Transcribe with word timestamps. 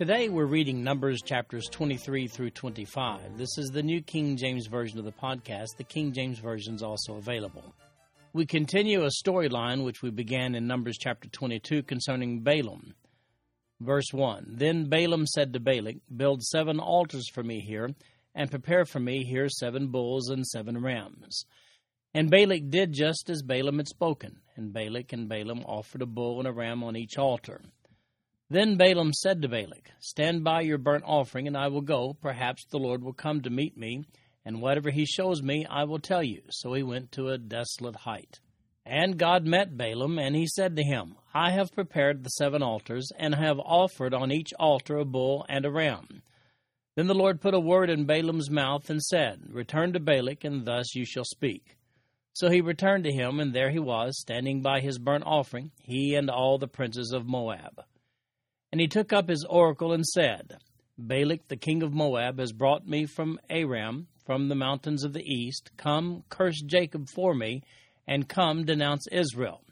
Today 0.00 0.30
we're 0.30 0.46
reading 0.46 0.82
Numbers 0.82 1.20
chapters 1.20 1.68
23 1.68 2.26
through 2.26 2.52
25. 2.52 3.36
This 3.36 3.58
is 3.58 3.68
the 3.68 3.82
New 3.82 4.00
King 4.00 4.38
James 4.38 4.66
Version 4.66 4.98
of 4.98 5.04
the 5.04 5.12
podcast. 5.12 5.76
The 5.76 5.84
King 5.84 6.14
James 6.14 6.38
Version 6.38 6.74
is 6.74 6.82
also 6.82 7.16
available. 7.16 7.74
We 8.32 8.46
continue 8.46 9.04
a 9.04 9.10
storyline 9.10 9.84
which 9.84 10.00
we 10.00 10.08
began 10.08 10.54
in 10.54 10.66
Numbers 10.66 10.96
chapter 10.98 11.28
22 11.28 11.82
concerning 11.82 12.40
Balaam. 12.40 12.94
Verse 13.80 14.10
1 14.10 14.54
Then 14.56 14.88
Balaam 14.88 15.26
said 15.26 15.52
to 15.52 15.60
Balak, 15.60 15.96
Build 16.16 16.42
seven 16.44 16.80
altars 16.80 17.28
for 17.28 17.42
me 17.42 17.60
here, 17.60 17.90
and 18.34 18.50
prepare 18.50 18.86
for 18.86 19.00
me 19.00 19.22
here 19.22 19.50
seven 19.50 19.88
bulls 19.88 20.30
and 20.30 20.46
seven 20.46 20.80
rams. 20.80 21.44
And 22.14 22.30
Balak 22.30 22.70
did 22.70 22.94
just 22.94 23.28
as 23.28 23.42
Balaam 23.42 23.76
had 23.76 23.88
spoken, 23.88 24.38
and 24.56 24.72
Balak 24.72 25.12
and 25.12 25.28
Balaam 25.28 25.62
offered 25.66 26.00
a 26.00 26.06
bull 26.06 26.38
and 26.38 26.48
a 26.48 26.52
ram 26.52 26.82
on 26.82 26.96
each 26.96 27.18
altar. 27.18 27.60
Then 28.52 28.76
Balaam 28.76 29.12
said 29.12 29.42
to 29.42 29.48
Balak, 29.48 29.92
Stand 30.00 30.42
by 30.42 30.62
your 30.62 30.76
burnt 30.76 31.04
offering, 31.06 31.46
and 31.46 31.56
I 31.56 31.68
will 31.68 31.82
go. 31.82 32.14
Perhaps 32.20 32.64
the 32.64 32.78
Lord 32.78 33.00
will 33.00 33.12
come 33.12 33.42
to 33.42 33.50
meet 33.50 33.76
me, 33.76 34.02
and 34.44 34.60
whatever 34.60 34.90
he 34.90 35.06
shows 35.06 35.40
me, 35.40 35.64
I 35.70 35.84
will 35.84 36.00
tell 36.00 36.24
you. 36.24 36.42
So 36.50 36.72
he 36.72 36.82
went 36.82 37.12
to 37.12 37.28
a 37.28 37.38
desolate 37.38 37.94
height. 37.94 38.40
And 38.84 39.16
God 39.16 39.46
met 39.46 39.76
Balaam, 39.76 40.18
and 40.18 40.34
he 40.34 40.48
said 40.48 40.74
to 40.74 40.82
him, 40.82 41.14
I 41.32 41.52
have 41.52 41.70
prepared 41.70 42.24
the 42.24 42.30
seven 42.30 42.60
altars, 42.60 43.12
and 43.16 43.36
have 43.36 43.60
offered 43.60 44.12
on 44.12 44.32
each 44.32 44.52
altar 44.58 44.96
a 44.96 45.04
bull 45.04 45.46
and 45.48 45.64
a 45.64 45.70
ram. 45.70 46.22
Then 46.96 47.06
the 47.06 47.14
Lord 47.14 47.40
put 47.40 47.54
a 47.54 47.60
word 47.60 47.88
in 47.88 48.04
Balaam's 48.04 48.50
mouth, 48.50 48.90
and 48.90 49.00
said, 49.00 49.42
Return 49.48 49.92
to 49.92 50.00
Balak, 50.00 50.42
and 50.42 50.66
thus 50.66 50.96
you 50.96 51.04
shall 51.04 51.24
speak. 51.24 51.76
So 52.32 52.50
he 52.50 52.60
returned 52.60 53.04
to 53.04 53.12
him, 53.12 53.38
and 53.38 53.54
there 53.54 53.70
he 53.70 53.78
was, 53.78 54.18
standing 54.20 54.60
by 54.60 54.80
his 54.80 54.98
burnt 54.98 55.22
offering, 55.24 55.70
he 55.78 56.16
and 56.16 56.28
all 56.28 56.58
the 56.58 56.66
princes 56.66 57.12
of 57.12 57.28
Moab. 57.28 57.84
And 58.72 58.80
he 58.80 58.86
took 58.86 59.12
up 59.12 59.28
his 59.28 59.44
oracle 59.48 59.92
and 59.92 60.06
said, 60.06 60.58
Balak 60.96 61.48
the 61.48 61.56
king 61.56 61.82
of 61.82 61.92
Moab 61.92 62.38
has 62.38 62.52
brought 62.52 62.86
me 62.86 63.06
from 63.06 63.40
Aram, 63.48 64.06
from 64.24 64.48
the 64.48 64.54
mountains 64.54 65.02
of 65.02 65.12
the 65.12 65.24
east. 65.24 65.70
Come, 65.76 66.24
curse 66.28 66.60
Jacob 66.60 67.08
for 67.08 67.34
me, 67.34 67.62
and 68.06 68.28
come, 68.28 68.64
denounce 68.64 69.06
Israel. 69.10 69.62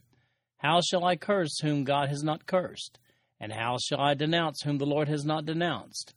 How 0.59 0.81
shall 0.81 1.05
I 1.05 1.17
curse 1.17 1.61
whom 1.61 1.85
God 1.85 2.09
has 2.09 2.23
not 2.23 2.47
cursed? 2.47 2.99
And 3.39 3.53
how 3.53 3.77
shall 3.79 4.01
I 4.01 4.15
denounce 4.15 4.63
whom 4.63 4.79
the 4.79 4.87
Lord 4.87 5.09
has 5.09 5.25
not 5.25 5.47
denounced? 5.47 6.15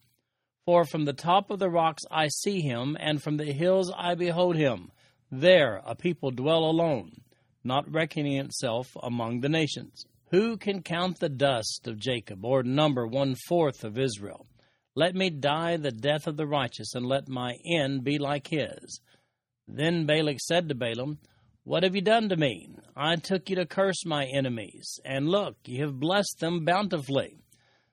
For 0.65 0.85
from 0.85 1.05
the 1.05 1.13
top 1.13 1.51
of 1.51 1.59
the 1.59 1.69
rocks 1.69 2.03
I 2.09 2.29
see 2.29 2.61
him, 2.61 2.97
and 2.99 3.21
from 3.21 3.37
the 3.37 3.51
hills 3.51 3.91
I 3.95 4.15
behold 4.15 4.55
him. 4.55 4.91
There 5.29 5.81
a 5.85 5.95
people 5.95 6.31
dwell 6.31 6.63
alone, 6.63 7.21
not 7.63 7.91
reckoning 7.91 8.37
itself 8.37 8.95
among 9.01 9.41
the 9.41 9.49
nations. 9.49 10.05
Who 10.31 10.55
can 10.55 10.81
count 10.81 11.19
the 11.19 11.27
dust 11.27 11.87
of 11.87 11.99
Jacob, 11.99 12.45
or 12.45 12.63
number 12.63 13.05
one 13.05 13.35
fourth 13.35 13.83
of 13.83 13.99
Israel? 13.99 14.47
Let 14.95 15.13
me 15.13 15.29
die 15.29 15.75
the 15.75 15.91
death 15.91 16.25
of 16.25 16.37
the 16.37 16.47
righteous, 16.47 16.95
and 16.95 17.05
let 17.05 17.27
my 17.27 17.57
end 17.69 18.05
be 18.05 18.17
like 18.17 18.47
his. 18.47 19.01
Then 19.67 20.05
Balak 20.05 20.39
said 20.39 20.69
to 20.69 20.75
Balaam, 20.75 21.19
What 21.65 21.83
have 21.83 21.95
you 21.95 22.01
done 22.01 22.29
to 22.29 22.37
me? 22.37 22.69
I 22.95 23.17
took 23.17 23.49
you 23.49 23.57
to 23.57 23.65
curse 23.65 24.05
my 24.05 24.25
enemies, 24.25 25.01
and 25.03 25.27
look, 25.27 25.57
you 25.65 25.83
have 25.83 25.99
blessed 25.99 26.39
them 26.39 26.63
bountifully. 26.63 27.43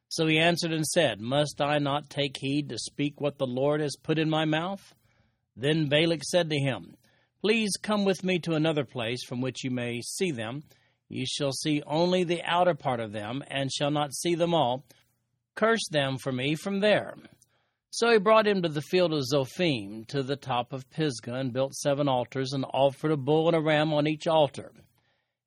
So 0.09 0.29
he 0.29 0.39
answered 0.39 0.73
and 0.73 0.87
said, 0.87 1.21
Must 1.21 1.61
I 1.61 1.79
not 1.79 2.09
take 2.09 2.37
heed 2.37 2.69
to 2.69 2.79
speak 2.79 3.21
what 3.21 3.39
the 3.39 3.49
Lord 3.49 3.81
has 3.81 3.97
put 4.01 4.17
in 4.17 4.31
my 4.31 4.45
mouth? 4.45 4.95
Then 5.57 5.89
Balak 5.89 6.23
said 6.23 6.51
to 6.51 6.57
him, 6.57 6.95
Please 7.41 7.73
come 7.83 8.05
with 8.05 8.23
me 8.23 8.39
to 8.41 8.55
another 8.55 8.85
place 8.85 9.25
from 9.25 9.41
which 9.41 9.65
you 9.65 9.73
may 9.73 10.01
see 10.03 10.31
them. 10.31 10.63
You 11.09 11.25
shall 11.27 11.53
see 11.53 11.83
only 11.87 12.25
the 12.25 12.43
outer 12.45 12.75
part 12.75 13.01
of 13.01 13.13
them, 13.13 13.43
and 13.49 13.73
shall 13.73 13.91
not 13.91 14.15
see 14.15 14.35
them 14.35 14.55
all. 14.55 14.85
Curse 15.55 15.89
them 15.91 16.19
for 16.19 16.33
me 16.33 16.55
from 16.55 16.81
there. 16.81 17.17
So 17.91 18.13
he 18.13 18.19
brought 18.19 18.47
him 18.47 18.63
to 18.63 18.69
the 18.69 18.83
field 18.83 19.15
of 19.15 19.25
Zophim, 19.25 20.07
to 20.09 20.23
the 20.23 20.37
top 20.37 20.73
of 20.73 20.91
Pisgah, 20.91 21.35
and 21.35 21.53
built 21.53 21.75
seven 21.75 22.09
altars, 22.09 22.53
and 22.53 22.65
offered 22.73 23.11
a 23.11 23.17
bull 23.17 23.49
and 23.49 23.57
a 23.57 23.61
ram 23.61 23.93
on 23.95 24.07
each 24.07 24.27
altar. 24.27 24.73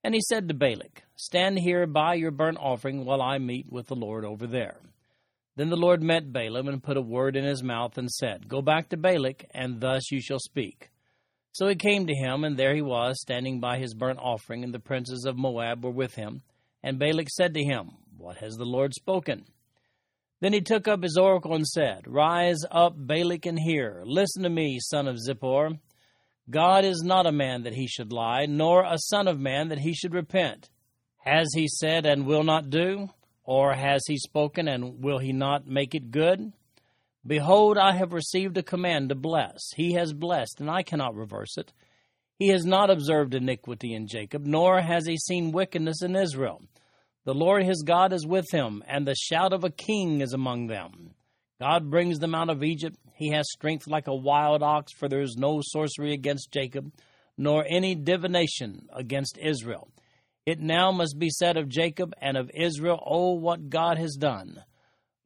And 0.03 0.15
he 0.15 0.21
said 0.21 0.47
to 0.47 0.53
Balak, 0.53 1.03
Stand 1.15 1.59
here 1.59 1.85
by 1.85 2.15
your 2.15 2.31
burnt 2.31 2.57
offering 2.59 3.05
while 3.05 3.21
I 3.21 3.37
meet 3.37 3.71
with 3.71 3.87
the 3.87 3.95
Lord 3.95 4.25
over 4.25 4.47
there. 4.47 4.81
Then 5.55 5.69
the 5.69 5.77
Lord 5.77 6.01
met 6.01 6.33
Balaam 6.33 6.67
and 6.67 6.81
put 6.81 6.97
a 6.97 7.01
word 7.01 7.35
in 7.35 7.43
his 7.43 7.61
mouth 7.61 7.97
and 7.97 8.09
said, 8.09 8.47
Go 8.47 8.61
back 8.61 8.89
to 8.89 8.97
Balak, 8.97 9.45
and 9.51 9.79
thus 9.79 10.11
you 10.11 10.21
shall 10.21 10.39
speak. 10.39 10.90
So 11.53 11.67
he 11.67 11.75
came 11.75 12.07
to 12.07 12.13
him, 12.13 12.43
and 12.43 12.57
there 12.57 12.73
he 12.73 12.81
was, 12.81 13.19
standing 13.19 13.59
by 13.59 13.77
his 13.77 13.93
burnt 13.93 14.19
offering, 14.19 14.63
and 14.63 14.73
the 14.73 14.79
princes 14.79 15.25
of 15.25 15.37
Moab 15.37 15.83
were 15.83 15.91
with 15.91 16.15
him. 16.15 16.43
And 16.81 16.97
Balak 16.97 17.29
said 17.29 17.53
to 17.53 17.63
him, 17.63 17.91
What 18.17 18.37
has 18.37 18.55
the 18.55 18.65
Lord 18.65 18.93
spoken? 18.93 19.45
Then 20.39 20.53
he 20.53 20.61
took 20.61 20.87
up 20.87 21.03
his 21.03 21.17
oracle 21.17 21.53
and 21.53 21.67
said, 21.67 22.07
Rise 22.07 22.61
up, 22.71 22.93
Balak, 22.97 23.45
and 23.45 23.59
hear. 23.59 24.01
Listen 24.05 24.43
to 24.43 24.49
me, 24.49 24.79
son 24.79 25.07
of 25.07 25.17
Zippor. 25.17 25.77
God 26.49 26.83
is 26.83 27.03
not 27.05 27.27
a 27.27 27.31
man 27.31 27.63
that 27.63 27.75
he 27.75 27.87
should 27.87 28.11
lie, 28.11 28.45
nor 28.47 28.83
a 28.83 28.97
son 28.97 29.27
of 29.27 29.39
man 29.39 29.69
that 29.69 29.79
he 29.79 29.93
should 29.93 30.13
repent. 30.13 30.69
Has 31.23 31.47
he 31.53 31.67
said 31.67 32.05
and 32.05 32.25
will 32.25 32.43
not 32.43 32.69
do? 32.69 33.09
Or 33.43 33.73
has 33.73 34.01
he 34.07 34.17
spoken 34.17 34.67
and 34.67 35.03
will 35.03 35.19
he 35.19 35.33
not 35.33 35.67
make 35.67 35.93
it 35.93 36.11
good? 36.11 36.51
Behold, 37.25 37.77
I 37.77 37.93
have 37.93 38.13
received 38.13 38.57
a 38.57 38.63
command 38.63 39.09
to 39.09 39.15
bless. 39.15 39.71
He 39.75 39.93
has 39.93 40.13
blessed, 40.13 40.59
and 40.59 40.69
I 40.69 40.81
cannot 40.81 41.15
reverse 41.15 41.57
it. 41.57 41.71
He 42.39 42.47
has 42.47 42.65
not 42.65 42.89
observed 42.89 43.35
iniquity 43.35 43.93
in 43.93 44.07
Jacob, 44.07 44.45
nor 44.45 44.81
has 44.81 45.05
he 45.05 45.17
seen 45.17 45.51
wickedness 45.51 46.01
in 46.01 46.15
Israel. 46.15 46.63
The 47.23 47.35
Lord 47.35 47.63
his 47.63 47.83
God 47.83 48.13
is 48.13 48.25
with 48.25 48.49
him, 48.51 48.83
and 48.87 49.05
the 49.05 49.13
shout 49.13 49.53
of 49.53 49.63
a 49.63 49.69
king 49.69 50.21
is 50.21 50.33
among 50.33 50.65
them. 50.65 51.13
God 51.59 51.91
brings 51.91 52.17
them 52.17 52.33
out 52.33 52.49
of 52.49 52.63
Egypt. 52.63 52.97
He 53.15 53.29
has 53.29 53.45
strength 53.51 53.85
like 53.85 54.07
a 54.07 54.15
wild 54.15 54.63
ox, 54.63 54.91
for 54.91 55.07
there 55.07 55.21
is 55.21 55.35
no 55.37 55.61
sorcery 55.63 56.13
against 56.13 56.51
Jacob, 56.51 56.91
nor 57.37 57.63
any 57.69 57.93
divination 57.93 58.87
against 58.91 59.37
Israel. 59.37 59.87
It 60.47 60.59
now 60.59 60.91
must 60.91 61.19
be 61.19 61.29
said 61.29 61.57
of 61.57 61.69
Jacob 61.69 62.15
and 62.19 62.35
of 62.35 62.49
Israel, 62.55 62.99
Oh, 63.05 63.33
what 63.33 63.69
God 63.69 63.99
has 63.99 64.15
done! 64.15 64.63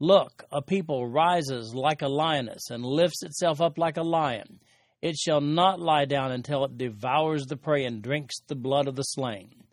Look, 0.05 0.43
a 0.51 0.61
people 0.61 1.07
rises 1.07 1.73
like 1.73 2.03
a 2.03 2.07
lioness 2.07 2.69
and 2.69 2.85
lifts 2.85 3.23
itself 3.23 3.59
up 3.59 3.79
like 3.79 3.97
a 3.97 4.03
lion. 4.03 4.59
It 5.01 5.15
shall 5.15 5.41
not 5.41 5.79
lie 5.79 6.05
down 6.05 6.31
until 6.31 6.63
it 6.63 6.77
devours 6.77 7.47
the 7.47 7.57
prey 7.57 7.85
and 7.85 8.03
drinks 8.03 8.35
the 8.45 8.53
blood 8.53 8.87
of 8.87 8.95
the 8.95 9.01
slain. 9.01 9.63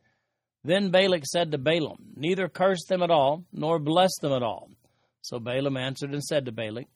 Then 0.64 0.90
Balak 0.90 1.26
said 1.26 1.52
to 1.52 1.58
Balaam, 1.58 2.14
Neither 2.16 2.48
curse 2.48 2.82
them 2.88 3.02
at 3.02 3.10
all, 3.10 3.44
nor 3.52 3.78
bless 3.78 4.16
them 4.22 4.32
at 4.32 4.42
all. 4.42 4.70
So 5.20 5.38
Balaam 5.38 5.76
answered 5.76 6.14
and 6.14 6.24
said 6.24 6.46
to 6.46 6.52
Balak, 6.52 6.86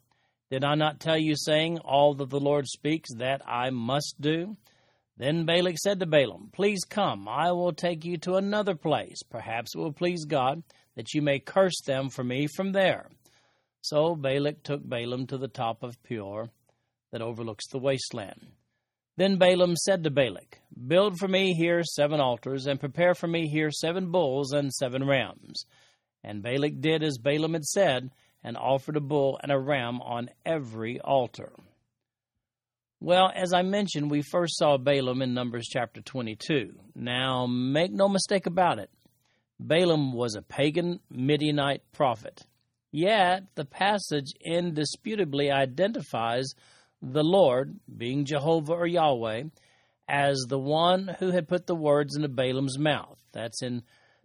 Did 0.50 0.64
I 0.64 0.74
not 0.74 0.98
tell 0.98 1.18
you, 1.18 1.36
saying, 1.36 1.80
All 1.80 2.14
that 2.14 2.30
the 2.30 2.40
Lord 2.40 2.66
speaks, 2.66 3.12
that 3.16 3.42
I 3.46 3.68
must 3.68 4.14
do? 4.18 4.56
Then 5.18 5.44
Balak 5.44 5.76
said 5.76 6.00
to 6.00 6.06
Balaam, 6.06 6.48
Please 6.54 6.84
come, 6.88 7.28
I 7.28 7.52
will 7.52 7.74
take 7.74 8.02
you 8.02 8.16
to 8.16 8.36
another 8.36 8.74
place. 8.74 9.22
Perhaps 9.28 9.74
it 9.74 9.78
will 9.78 9.92
please 9.92 10.24
God 10.24 10.62
that 10.94 11.12
you 11.12 11.20
may 11.20 11.38
curse 11.38 11.82
them 11.82 12.08
for 12.08 12.24
me 12.24 12.46
from 12.46 12.72
there. 12.72 13.10
So 13.88 14.16
Balak 14.16 14.64
took 14.64 14.82
Balaam 14.82 15.28
to 15.28 15.38
the 15.38 15.46
top 15.46 15.84
of 15.84 16.02
Peor 16.02 16.50
that 17.12 17.22
overlooks 17.22 17.68
the 17.68 17.78
wasteland. 17.78 18.48
Then 19.16 19.38
Balaam 19.38 19.76
said 19.76 20.02
to 20.02 20.10
Balak, 20.10 20.58
Build 20.88 21.20
for 21.20 21.28
me 21.28 21.54
here 21.54 21.84
seven 21.84 22.18
altars, 22.18 22.66
and 22.66 22.80
prepare 22.80 23.14
for 23.14 23.28
me 23.28 23.46
here 23.46 23.70
seven 23.70 24.10
bulls 24.10 24.50
and 24.50 24.72
seven 24.72 25.06
rams. 25.06 25.66
And 26.24 26.42
Balak 26.42 26.80
did 26.80 27.04
as 27.04 27.18
Balaam 27.18 27.52
had 27.52 27.64
said, 27.64 28.10
and 28.42 28.56
offered 28.56 28.96
a 28.96 29.00
bull 29.00 29.38
and 29.40 29.52
a 29.52 29.58
ram 29.58 30.00
on 30.00 30.30
every 30.44 30.98
altar. 31.00 31.52
Well, 32.98 33.30
as 33.36 33.52
I 33.52 33.62
mentioned, 33.62 34.10
we 34.10 34.22
first 34.22 34.58
saw 34.58 34.78
Balaam 34.78 35.22
in 35.22 35.32
Numbers 35.32 35.68
chapter 35.70 36.00
22. 36.00 36.72
Now, 36.96 37.46
make 37.46 37.92
no 37.92 38.08
mistake 38.08 38.46
about 38.46 38.80
it, 38.80 38.90
Balaam 39.60 40.12
was 40.12 40.34
a 40.34 40.42
pagan 40.42 40.98
Midianite 41.08 41.82
prophet. 41.92 42.42
Yet 42.96 43.42
the 43.56 43.66
passage 43.66 44.32
indisputably 44.42 45.50
identifies 45.50 46.54
the 47.02 47.22
Lord, 47.22 47.78
being 47.94 48.24
Jehovah 48.24 48.72
or 48.72 48.86
Yahweh, 48.86 49.42
as 50.08 50.46
the 50.48 50.58
one 50.58 51.14
who 51.18 51.30
had 51.30 51.46
put 51.46 51.66
the 51.66 51.74
words 51.74 52.16
into 52.16 52.28
Balaam's 52.28 52.78
mouth. 52.78 53.18
That's 53.32 53.62
in 53.62 53.82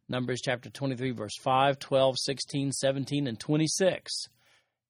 Numbers 0.08 0.40
chapter 0.42 0.70
23, 0.70 1.12
verse 1.12 1.36
5, 1.42 1.80
12, 1.80 2.16
16, 2.18 2.72
17, 2.72 3.28
and 3.28 3.38
26. 3.38 4.30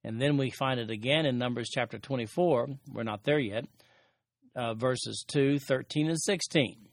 And 0.04 0.22
then 0.22 0.38
we 0.38 0.52
find 0.52 0.80
it 0.80 0.92
again 0.92 1.26
in 1.26 1.40
Numbers 1.40 1.70
chapter 1.74 1.98
24. 1.98 2.68
We're 2.94 3.02
not 3.02 3.24
there 3.24 3.40
yet. 3.40 3.66
Uh, 4.56 4.76
verses 4.76 5.26
2, 5.28 5.58
13, 5.58 6.08
and 6.08 6.22
16. 6.22 6.88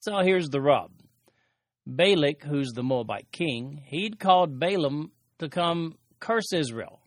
So 0.00 0.18
here's 0.24 0.48
the 0.48 0.60
rub. 0.60 0.90
Balak, 1.86 2.42
who's 2.42 2.72
the 2.72 2.82
Moabite 2.82 3.30
king, 3.30 3.80
he'd 3.86 4.18
called 4.18 4.58
Balaam 4.58 5.12
to 5.38 5.48
come 5.48 5.98
curse 6.22 6.52
Israel. 6.52 7.00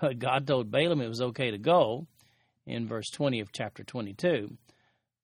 But 0.00 0.18
God 0.18 0.46
told 0.46 0.70
Balaam 0.70 1.00
it 1.00 1.08
was 1.08 1.22
okay 1.22 1.50
to 1.50 1.58
go 1.58 2.06
in 2.66 2.86
verse 2.86 3.10
20 3.10 3.40
of 3.40 3.50
chapter 3.50 3.82
22. 3.82 4.56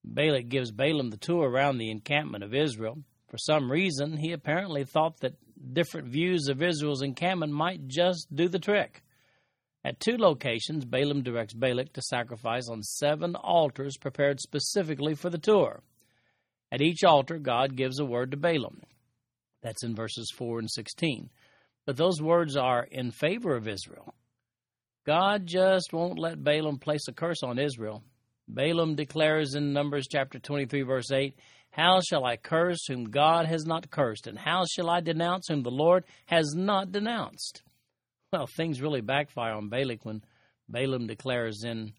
Balak 0.03 0.49
gives 0.49 0.71
Balaam 0.71 1.11
the 1.11 1.17
tour 1.17 1.47
around 1.47 1.77
the 1.77 1.91
encampment 1.91 2.43
of 2.43 2.53
Israel. 2.53 2.97
For 3.29 3.37
some 3.37 3.71
reason, 3.71 4.17
he 4.17 4.31
apparently 4.31 4.83
thought 4.83 5.19
that 5.21 5.35
different 5.73 6.07
views 6.07 6.47
of 6.49 6.61
Israel's 6.61 7.03
encampment 7.03 7.53
might 7.53 7.87
just 7.87 8.27
do 8.33 8.49
the 8.49 8.59
trick. 8.59 9.03
At 9.85 9.99
two 9.99 10.17
locations, 10.17 10.83
Balaam 10.83 11.23
directs 11.23 11.53
Balak 11.53 11.93
to 11.93 12.01
sacrifice 12.01 12.67
on 12.69 12.81
seven 12.81 13.35
altars 13.35 13.97
prepared 13.97 14.39
specifically 14.39 15.13
for 15.13 15.29
the 15.29 15.37
tour. 15.37 15.83
At 16.71 16.81
each 16.81 17.03
altar, 17.03 17.37
God 17.37 17.75
gives 17.75 17.99
a 17.99 18.05
word 18.05 18.31
to 18.31 18.37
Balaam. 18.37 18.81
That's 19.61 19.83
in 19.83 19.95
verses 19.95 20.31
4 20.35 20.59
and 20.59 20.71
16. 20.71 21.29
But 21.85 21.97
those 21.97 22.21
words 22.21 22.55
are 22.55 22.83
in 22.83 23.11
favor 23.11 23.55
of 23.55 23.67
Israel. 23.67 24.13
God 25.05 25.45
just 25.45 25.91
won't 25.91 26.19
let 26.19 26.43
Balaam 26.43 26.79
place 26.79 27.07
a 27.09 27.13
curse 27.13 27.43
on 27.43 27.59
Israel. 27.59 28.03
Balaam 28.47 28.95
declares 28.95 29.55
in 29.55 29.73
Numbers 29.73 30.07
chapter 30.09 30.39
23, 30.39 30.81
verse 30.83 31.11
8, 31.11 31.35
how 31.73 32.01
shall 32.01 32.23
I 32.23 32.37
curse 32.37 32.85
whom 32.85 33.05
God 33.05 33.47
has 33.47 33.65
not 33.65 33.89
cursed? 33.89 34.27
And 34.27 34.37
how 34.37 34.63
shall 34.65 34.91
I 34.91 34.99
denounce 34.99 35.47
whom 35.47 35.63
the 35.63 35.71
Lord 35.71 36.03
has 36.27 36.53
not 36.55 36.91
denounced? 36.91 37.63
Well, 38.31 38.45
things 38.45 38.79
really 38.79 39.01
backfire 39.01 39.53
on 39.53 39.69
Balak 39.69 40.05
when 40.05 40.23
Balaam 40.69 41.07
declares 41.07 41.63
in 41.63 41.93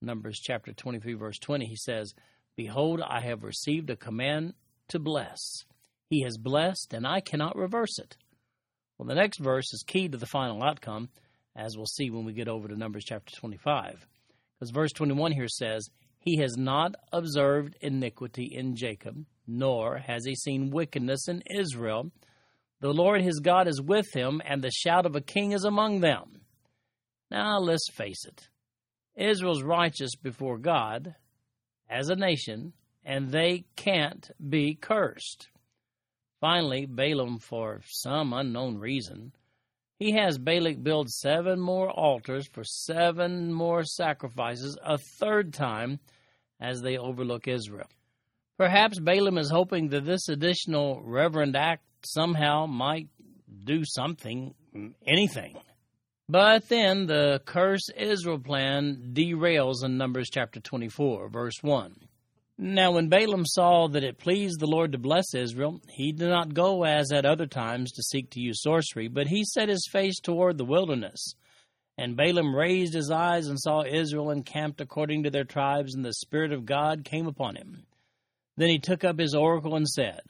Numbers 0.00 0.40
chapter 0.42 0.72
23, 0.72 1.12
verse 1.12 1.38
20, 1.38 1.66
he 1.66 1.76
says, 1.76 2.14
Behold, 2.56 3.02
I 3.06 3.20
have 3.20 3.44
received 3.44 3.90
a 3.90 3.96
command 3.96 4.54
to 4.88 4.98
bless. 4.98 5.64
He 6.08 6.22
has 6.22 6.38
blessed, 6.38 6.94
and 6.94 7.06
I 7.06 7.20
cannot 7.20 7.54
reverse 7.54 7.98
it. 7.98 8.16
Well, 8.98 9.06
the 9.06 9.14
next 9.14 9.38
verse 9.38 9.72
is 9.72 9.84
key 9.86 10.08
to 10.08 10.18
the 10.18 10.26
final 10.26 10.62
outcome, 10.62 11.08
as 11.54 11.76
we'll 11.76 11.86
see 11.86 12.10
when 12.10 12.24
we 12.24 12.32
get 12.32 12.48
over 12.48 12.66
to 12.66 12.76
Numbers 12.76 13.04
chapter 13.04 13.34
25. 13.36 14.06
Because 14.58 14.70
verse 14.70 14.92
21 14.92 15.32
here 15.32 15.48
says, 15.48 15.88
he 16.18 16.38
has 16.38 16.56
not 16.56 16.96
observed 17.12 17.76
iniquity 17.80 18.50
in 18.52 18.74
Jacob, 18.74 19.24
nor 19.46 19.98
has 19.98 20.24
he 20.26 20.34
seen 20.34 20.70
wickedness 20.70 21.28
in 21.28 21.42
Israel. 21.48 22.10
The 22.80 22.92
Lord 22.92 23.22
his 23.22 23.40
God 23.40 23.68
is 23.68 23.80
with 23.80 24.12
him, 24.12 24.42
and 24.44 24.62
the 24.62 24.70
shout 24.70 25.06
of 25.06 25.14
a 25.14 25.20
king 25.20 25.52
is 25.52 25.64
among 25.64 26.00
them. 26.00 26.40
Now 27.30 27.58
let's 27.58 27.88
face 27.92 28.24
it 28.24 28.48
Israel's 29.16 29.62
righteous 29.62 30.14
before 30.16 30.58
God 30.58 31.14
as 31.88 32.08
a 32.08 32.16
nation, 32.16 32.72
and 33.04 33.30
they 33.30 33.64
can't 33.76 34.30
be 34.48 34.74
cursed. 34.74 35.48
Finally, 36.40 36.86
Balaam, 36.86 37.38
for 37.38 37.80
some 37.86 38.32
unknown 38.32 38.78
reason, 38.78 39.32
he 39.98 40.12
has 40.12 40.38
Balak 40.38 40.82
build 40.82 41.10
seven 41.10 41.58
more 41.58 41.90
altars 41.90 42.46
for 42.46 42.62
seven 42.62 43.52
more 43.52 43.82
sacrifices 43.82 44.78
a 44.84 44.98
third 44.98 45.52
time 45.52 45.98
as 46.60 46.80
they 46.80 46.96
overlook 46.96 47.48
Israel. 47.48 47.88
Perhaps 48.56 49.00
Balaam 49.00 49.38
is 49.38 49.50
hoping 49.50 49.88
that 49.88 50.04
this 50.04 50.28
additional 50.28 51.02
reverend 51.02 51.56
act 51.56 51.84
somehow 52.04 52.66
might 52.66 53.08
do 53.64 53.84
something, 53.84 54.54
anything. 55.06 55.56
But 56.28 56.68
then 56.68 57.06
the 57.06 57.40
curse 57.44 57.88
Israel 57.96 58.38
plan 58.38 59.12
derails 59.14 59.84
in 59.84 59.96
Numbers 59.96 60.28
chapter 60.30 60.60
24, 60.60 61.28
verse 61.30 61.62
1. 61.62 62.07
Now, 62.60 62.90
when 62.90 63.08
Balaam 63.08 63.46
saw 63.46 63.86
that 63.86 64.02
it 64.02 64.18
pleased 64.18 64.58
the 64.58 64.66
Lord 64.66 64.90
to 64.90 64.98
bless 64.98 65.32
Israel, 65.32 65.80
he 65.88 66.10
did 66.10 66.28
not 66.28 66.54
go 66.54 66.82
as 66.82 67.12
at 67.12 67.24
other 67.24 67.46
times 67.46 67.92
to 67.92 68.02
seek 68.02 68.30
to 68.30 68.40
use 68.40 68.62
sorcery, 68.62 69.06
but 69.06 69.28
he 69.28 69.44
set 69.44 69.68
his 69.68 69.88
face 69.92 70.18
toward 70.18 70.58
the 70.58 70.64
wilderness. 70.64 71.34
And 71.96 72.16
Balaam 72.16 72.54
raised 72.54 72.94
his 72.94 73.12
eyes 73.12 73.46
and 73.46 73.60
saw 73.60 73.84
Israel 73.84 74.30
encamped 74.30 74.80
according 74.80 75.22
to 75.22 75.30
their 75.30 75.44
tribes, 75.44 75.94
and 75.94 76.04
the 76.04 76.12
Spirit 76.12 76.52
of 76.52 76.66
God 76.66 77.04
came 77.04 77.28
upon 77.28 77.54
him. 77.54 77.86
Then 78.56 78.70
he 78.70 78.80
took 78.80 79.04
up 79.04 79.20
his 79.20 79.34
oracle 79.34 79.76
and 79.76 79.88
said, 79.88 80.22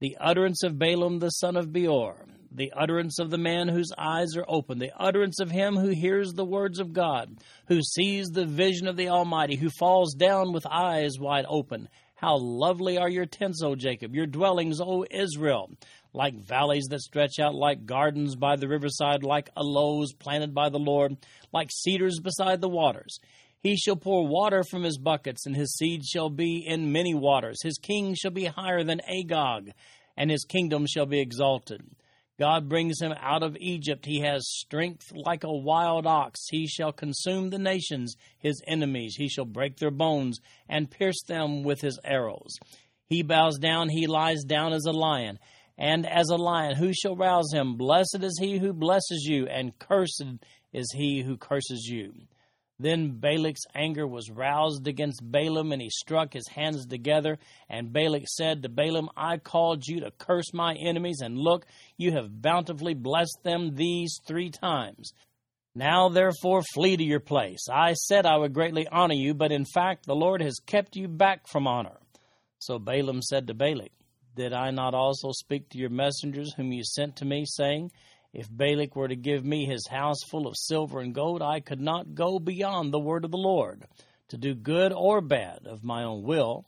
The 0.00 0.16
utterance 0.20 0.64
of 0.64 0.76
Balaam 0.76 1.20
the 1.20 1.30
son 1.30 1.56
of 1.56 1.72
Beor, 1.72 2.26
the 2.52 2.72
utterance 2.76 3.18
of 3.18 3.30
the 3.30 3.38
man 3.38 3.68
whose 3.68 3.92
eyes 3.96 4.36
are 4.36 4.44
open, 4.48 4.78
the 4.78 4.92
utterance 4.98 5.40
of 5.40 5.50
him 5.50 5.76
who 5.76 5.88
hears 5.88 6.32
the 6.32 6.44
words 6.44 6.80
of 6.80 6.92
God, 6.92 7.36
who 7.68 7.80
sees 7.82 8.28
the 8.28 8.46
vision 8.46 8.88
of 8.88 8.96
the 8.96 9.08
Almighty, 9.08 9.56
who 9.56 9.70
falls 9.70 10.14
down 10.14 10.52
with 10.52 10.66
eyes 10.66 11.18
wide 11.18 11.46
open. 11.48 11.88
How 12.16 12.36
lovely 12.36 12.98
are 12.98 13.08
your 13.08 13.24
tents, 13.24 13.62
O 13.62 13.74
Jacob, 13.74 14.14
your 14.14 14.26
dwellings, 14.26 14.80
O 14.80 15.06
Israel, 15.10 15.70
like 16.12 16.34
valleys 16.34 16.86
that 16.90 17.00
stretch 17.00 17.38
out, 17.38 17.54
like 17.54 17.86
gardens 17.86 18.36
by 18.36 18.56
the 18.56 18.68
riverside, 18.68 19.22
like 19.22 19.48
aloes 19.56 20.12
planted 20.12 20.52
by 20.52 20.68
the 20.68 20.78
Lord, 20.78 21.16
like 21.52 21.70
cedars 21.70 22.20
beside 22.20 22.60
the 22.60 22.68
waters. 22.68 23.20
He 23.62 23.76
shall 23.76 23.96
pour 23.96 24.26
water 24.26 24.64
from 24.64 24.82
his 24.82 24.98
buckets, 24.98 25.46
and 25.46 25.54
his 25.54 25.74
seed 25.76 26.04
shall 26.04 26.30
be 26.30 26.64
in 26.66 26.92
many 26.92 27.14
waters. 27.14 27.62
His 27.62 27.78
king 27.78 28.14
shall 28.14 28.30
be 28.30 28.46
higher 28.46 28.82
than 28.82 29.00
Agag, 29.08 29.72
and 30.16 30.30
his 30.30 30.44
kingdom 30.44 30.86
shall 30.86 31.06
be 31.06 31.20
exalted. 31.20 31.82
God 32.40 32.70
brings 32.70 33.02
him 33.02 33.12
out 33.20 33.42
of 33.42 33.54
Egypt. 33.60 34.06
He 34.06 34.20
has 34.20 34.48
strength 34.48 35.12
like 35.14 35.44
a 35.44 35.52
wild 35.52 36.06
ox. 36.06 36.40
He 36.50 36.66
shall 36.66 36.90
consume 36.90 37.50
the 37.50 37.58
nations, 37.58 38.16
his 38.38 38.62
enemies. 38.66 39.14
He 39.18 39.28
shall 39.28 39.44
break 39.44 39.76
their 39.76 39.90
bones 39.90 40.40
and 40.66 40.90
pierce 40.90 41.22
them 41.28 41.64
with 41.64 41.82
his 41.82 42.00
arrows. 42.02 42.56
He 43.04 43.22
bows 43.22 43.58
down, 43.58 43.90
he 43.90 44.06
lies 44.06 44.42
down 44.42 44.72
as 44.72 44.86
a 44.86 44.92
lion. 44.92 45.38
And 45.76 46.06
as 46.06 46.30
a 46.30 46.36
lion, 46.36 46.76
who 46.76 46.94
shall 46.94 47.14
rouse 47.14 47.52
him? 47.52 47.76
Blessed 47.76 48.22
is 48.22 48.38
he 48.40 48.58
who 48.58 48.72
blesses 48.72 49.26
you, 49.28 49.46
and 49.46 49.78
cursed 49.78 50.24
is 50.72 50.90
he 50.96 51.20
who 51.20 51.36
curses 51.36 51.88
you. 51.90 52.14
Then 52.80 53.20
Balak's 53.20 53.66
anger 53.74 54.06
was 54.06 54.30
roused 54.30 54.88
against 54.88 55.20
Balaam, 55.22 55.70
and 55.70 55.82
he 55.82 55.90
struck 55.90 56.32
his 56.32 56.48
hands 56.48 56.86
together. 56.86 57.38
And 57.68 57.92
Balak 57.92 58.26
said 58.26 58.62
to 58.62 58.70
Balaam, 58.70 59.10
I 59.14 59.36
called 59.36 59.86
you 59.86 60.00
to 60.00 60.10
curse 60.12 60.54
my 60.54 60.74
enemies, 60.74 61.20
and 61.22 61.36
look, 61.36 61.66
you 61.98 62.12
have 62.12 62.40
bountifully 62.40 62.94
blessed 62.94 63.40
them 63.42 63.74
these 63.74 64.18
three 64.26 64.48
times. 64.48 65.12
Now 65.74 66.08
therefore 66.08 66.62
flee 66.72 66.96
to 66.96 67.04
your 67.04 67.20
place. 67.20 67.66
I 67.70 67.92
said 67.92 68.24
I 68.24 68.38
would 68.38 68.54
greatly 68.54 68.88
honor 68.88 69.14
you, 69.14 69.34
but 69.34 69.52
in 69.52 69.66
fact 69.66 70.06
the 70.06 70.16
Lord 70.16 70.40
has 70.40 70.58
kept 70.64 70.96
you 70.96 71.06
back 71.06 71.48
from 71.48 71.66
honor. 71.66 71.98
So 72.60 72.78
Balaam 72.78 73.20
said 73.20 73.46
to 73.48 73.54
Balak, 73.54 73.92
Did 74.36 74.54
I 74.54 74.70
not 74.70 74.94
also 74.94 75.32
speak 75.32 75.68
to 75.68 75.78
your 75.78 75.90
messengers 75.90 76.54
whom 76.54 76.72
you 76.72 76.82
sent 76.82 77.16
to 77.16 77.26
me, 77.26 77.44
saying, 77.46 77.90
if 78.32 78.46
Balak 78.50 78.94
were 78.94 79.08
to 79.08 79.16
give 79.16 79.44
me 79.44 79.64
his 79.64 79.86
house 79.88 80.22
full 80.22 80.46
of 80.46 80.56
silver 80.56 81.00
and 81.00 81.14
gold, 81.14 81.42
I 81.42 81.60
could 81.60 81.80
not 81.80 82.14
go 82.14 82.38
beyond 82.38 82.92
the 82.92 83.00
word 83.00 83.24
of 83.24 83.30
the 83.30 83.36
Lord, 83.36 83.84
to 84.28 84.36
do 84.36 84.54
good 84.54 84.92
or 84.92 85.20
bad 85.20 85.66
of 85.66 85.82
my 85.82 86.04
own 86.04 86.22
will. 86.22 86.64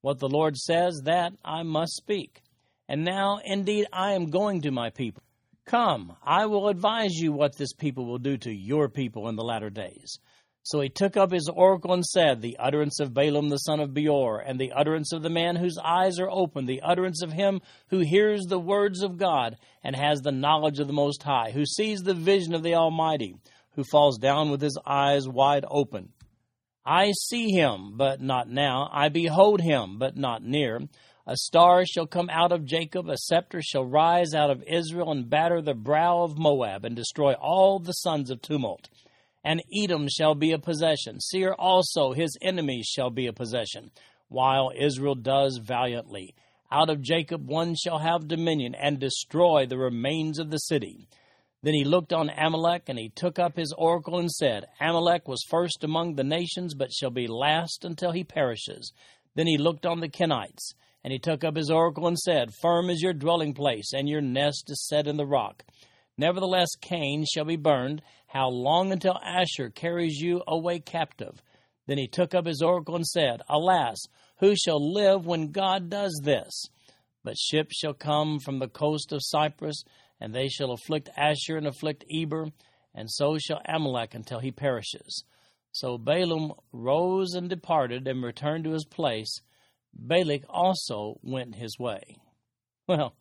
What 0.00 0.18
the 0.18 0.28
Lord 0.28 0.56
says, 0.56 1.02
that 1.04 1.32
I 1.44 1.62
must 1.62 1.96
speak. 1.96 2.42
And 2.88 3.04
now, 3.04 3.40
indeed, 3.44 3.86
I 3.92 4.12
am 4.12 4.30
going 4.30 4.62
to 4.62 4.70
my 4.70 4.90
people. 4.90 5.22
Come, 5.66 6.16
I 6.22 6.46
will 6.46 6.68
advise 6.68 7.14
you 7.14 7.32
what 7.32 7.56
this 7.56 7.72
people 7.72 8.06
will 8.06 8.18
do 8.18 8.36
to 8.38 8.52
your 8.52 8.88
people 8.88 9.28
in 9.28 9.34
the 9.34 9.42
latter 9.42 9.68
days. 9.68 10.20
So 10.66 10.80
he 10.80 10.88
took 10.88 11.16
up 11.16 11.30
his 11.30 11.48
oracle 11.48 11.92
and 11.92 12.04
said, 12.04 12.42
The 12.42 12.56
utterance 12.58 12.98
of 12.98 13.14
Balaam 13.14 13.50
the 13.50 13.56
son 13.58 13.78
of 13.78 13.94
Beor, 13.94 14.40
and 14.40 14.58
the 14.58 14.72
utterance 14.72 15.12
of 15.12 15.22
the 15.22 15.30
man 15.30 15.54
whose 15.54 15.78
eyes 15.78 16.18
are 16.18 16.28
open, 16.28 16.66
the 16.66 16.80
utterance 16.80 17.22
of 17.22 17.32
him 17.32 17.60
who 17.90 18.00
hears 18.00 18.46
the 18.46 18.58
words 18.58 19.00
of 19.00 19.16
God, 19.16 19.58
and 19.84 19.94
has 19.94 20.22
the 20.22 20.32
knowledge 20.32 20.80
of 20.80 20.88
the 20.88 20.92
Most 20.92 21.22
High, 21.22 21.52
who 21.52 21.64
sees 21.64 22.00
the 22.00 22.14
vision 22.14 22.52
of 22.52 22.64
the 22.64 22.74
Almighty, 22.74 23.36
who 23.76 23.84
falls 23.84 24.18
down 24.18 24.50
with 24.50 24.60
his 24.60 24.76
eyes 24.84 25.28
wide 25.28 25.64
open. 25.70 26.08
I 26.84 27.12
see 27.12 27.50
him, 27.50 27.96
but 27.96 28.20
not 28.20 28.48
now. 28.48 28.90
I 28.92 29.08
behold 29.08 29.60
him, 29.60 30.00
but 30.00 30.16
not 30.16 30.42
near. 30.42 30.80
A 31.28 31.36
star 31.36 31.86
shall 31.86 32.08
come 32.08 32.28
out 32.28 32.50
of 32.50 32.64
Jacob, 32.64 33.08
a 33.08 33.16
scepter 33.16 33.62
shall 33.62 33.84
rise 33.84 34.34
out 34.34 34.50
of 34.50 34.64
Israel, 34.66 35.12
and 35.12 35.30
batter 35.30 35.62
the 35.62 35.74
brow 35.74 36.24
of 36.24 36.36
Moab, 36.36 36.84
and 36.84 36.96
destroy 36.96 37.34
all 37.34 37.78
the 37.78 37.92
sons 37.92 38.30
of 38.30 38.42
tumult 38.42 38.88
and 39.46 39.62
Edom 39.72 40.08
shall 40.08 40.34
be 40.34 40.50
a 40.50 40.58
possession. 40.58 41.20
Seir 41.20 41.54
also, 41.54 42.12
his 42.12 42.36
enemies, 42.42 42.84
shall 42.84 43.10
be 43.10 43.28
a 43.28 43.32
possession, 43.32 43.92
while 44.26 44.72
Israel 44.76 45.14
does 45.14 45.60
valiantly. 45.62 46.34
Out 46.72 46.90
of 46.90 47.00
Jacob 47.00 47.46
one 47.46 47.76
shall 47.76 47.98
have 47.98 48.26
dominion, 48.26 48.74
and 48.74 48.98
destroy 48.98 49.64
the 49.64 49.78
remains 49.78 50.40
of 50.40 50.50
the 50.50 50.58
city. 50.58 51.06
Then 51.62 51.74
he 51.74 51.84
looked 51.84 52.12
on 52.12 52.28
Amalek, 52.28 52.88
and 52.88 52.98
he 52.98 53.08
took 53.08 53.38
up 53.38 53.56
his 53.56 53.72
oracle 53.78 54.18
and 54.18 54.28
said, 54.28 54.64
Amalek 54.80 55.28
was 55.28 55.46
first 55.48 55.84
among 55.84 56.16
the 56.16 56.24
nations, 56.24 56.74
but 56.74 56.92
shall 56.92 57.10
be 57.10 57.28
last 57.28 57.84
until 57.84 58.10
he 58.10 58.24
perishes. 58.24 58.92
Then 59.36 59.46
he 59.46 59.58
looked 59.58 59.86
on 59.86 60.00
the 60.00 60.08
Kenites, 60.08 60.74
And 61.04 61.12
he 61.12 61.20
took 61.20 61.44
up 61.44 61.54
his 61.54 61.70
oracle 61.70 62.08
and 62.08 62.18
said, 62.18 62.50
Firm 62.60 62.90
is 62.90 63.00
your 63.00 63.12
dwelling 63.12 63.54
place, 63.54 63.92
and 63.92 64.08
your 64.08 64.20
nest 64.20 64.68
is 64.70 64.88
set 64.88 65.06
in 65.06 65.16
the 65.16 65.24
rock. 65.24 65.62
Nevertheless, 66.18 66.70
Kain 66.80 67.24
shall 67.32 67.44
be 67.44 67.56
burned. 67.56 68.02
How 68.26 68.48
long 68.48 68.92
until 68.92 69.14
Asshur 69.14 69.74
carries 69.74 70.18
you 70.20 70.42
away 70.46 70.80
captive? 70.80 71.42
Then 71.86 71.98
he 71.98 72.08
took 72.08 72.34
up 72.34 72.46
his 72.46 72.62
oracle 72.62 72.96
and 72.96 73.06
said, 73.06 73.40
Alas, 73.48 73.96
who 74.38 74.54
shall 74.56 74.92
live 74.92 75.24
when 75.24 75.52
God 75.52 75.88
does 75.88 76.20
this? 76.22 76.66
But 77.24 77.38
ships 77.38 77.76
shall 77.76 77.94
come 77.94 78.38
from 78.40 78.58
the 78.58 78.68
coast 78.68 79.12
of 79.12 79.20
Cyprus, 79.22 79.82
and 80.20 80.34
they 80.34 80.48
shall 80.48 80.72
afflict 80.72 81.10
Asshur 81.16 81.56
and 81.56 81.66
afflict 81.66 82.04
Eber, 82.12 82.48
and 82.94 83.10
so 83.10 83.38
shall 83.38 83.60
Amalek 83.66 84.14
until 84.14 84.40
he 84.40 84.50
perishes. 84.50 85.24
So 85.72 85.98
Balaam 85.98 86.52
rose 86.72 87.34
and 87.34 87.50
departed 87.50 88.08
and 88.08 88.22
returned 88.22 88.64
to 88.64 88.72
his 88.72 88.86
place. 88.86 89.40
Balak 89.94 90.42
also 90.48 91.18
went 91.22 91.54
his 91.54 91.78
way. 91.78 92.16
Well, 92.88 93.14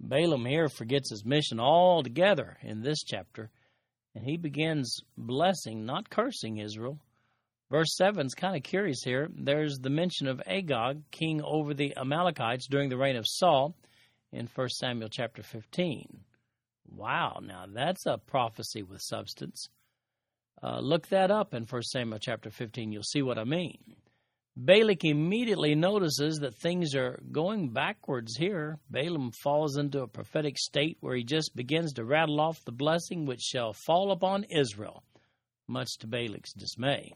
Balaam 0.00 0.44
here 0.44 0.68
forgets 0.68 1.10
his 1.10 1.24
mission 1.24 1.58
altogether 1.58 2.58
in 2.62 2.82
this 2.82 3.02
chapter, 3.02 3.50
and 4.14 4.24
he 4.24 4.36
begins 4.36 5.00
blessing, 5.16 5.84
not 5.84 6.10
cursing 6.10 6.58
Israel. 6.58 6.98
Verse 7.70 7.96
7 7.96 8.26
is 8.26 8.34
kind 8.34 8.56
of 8.56 8.62
curious 8.62 9.02
here. 9.02 9.28
There's 9.34 9.78
the 9.78 9.90
mention 9.90 10.26
of 10.26 10.42
Agag, 10.46 11.02
king 11.10 11.42
over 11.42 11.74
the 11.74 11.94
Amalekites 11.96 12.66
during 12.66 12.88
the 12.88 12.96
reign 12.96 13.16
of 13.16 13.26
Saul 13.26 13.74
in 14.32 14.48
1 14.54 14.68
Samuel 14.70 15.10
chapter 15.10 15.42
15. 15.42 16.20
Wow, 16.90 17.40
now 17.42 17.66
that's 17.68 18.06
a 18.06 18.16
prophecy 18.18 18.82
with 18.82 19.02
substance. 19.02 19.68
Uh, 20.62 20.80
look 20.80 21.08
that 21.08 21.30
up 21.30 21.52
in 21.52 21.64
1 21.64 21.82
Samuel 21.82 22.18
chapter 22.18 22.50
15. 22.50 22.90
You'll 22.90 23.02
see 23.02 23.22
what 23.22 23.38
I 23.38 23.44
mean. 23.44 23.78
Balak 24.60 25.04
immediately 25.04 25.76
notices 25.76 26.38
that 26.38 26.56
things 26.56 26.96
are 26.96 27.22
going 27.30 27.68
backwards 27.68 28.36
here. 28.36 28.80
Balaam 28.90 29.30
falls 29.30 29.76
into 29.76 30.02
a 30.02 30.08
prophetic 30.08 30.58
state 30.58 30.96
where 31.00 31.14
he 31.14 31.22
just 31.22 31.54
begins 31.54 31.92
to 31.92 32.04
rattle 32.04 32.40
off 32.40 32.64
the 32.64 32.72
blessing 32.72 33.24
which 33.24 33.40
shall 33.40 33.72
fall 33.72 34.10
upon 34.10 34.42
Israel, 34.50 35.04
much 35.68 35.90
to 36.00 36.08
Balak's 36.08 36.52
dismay. 36.54 37.12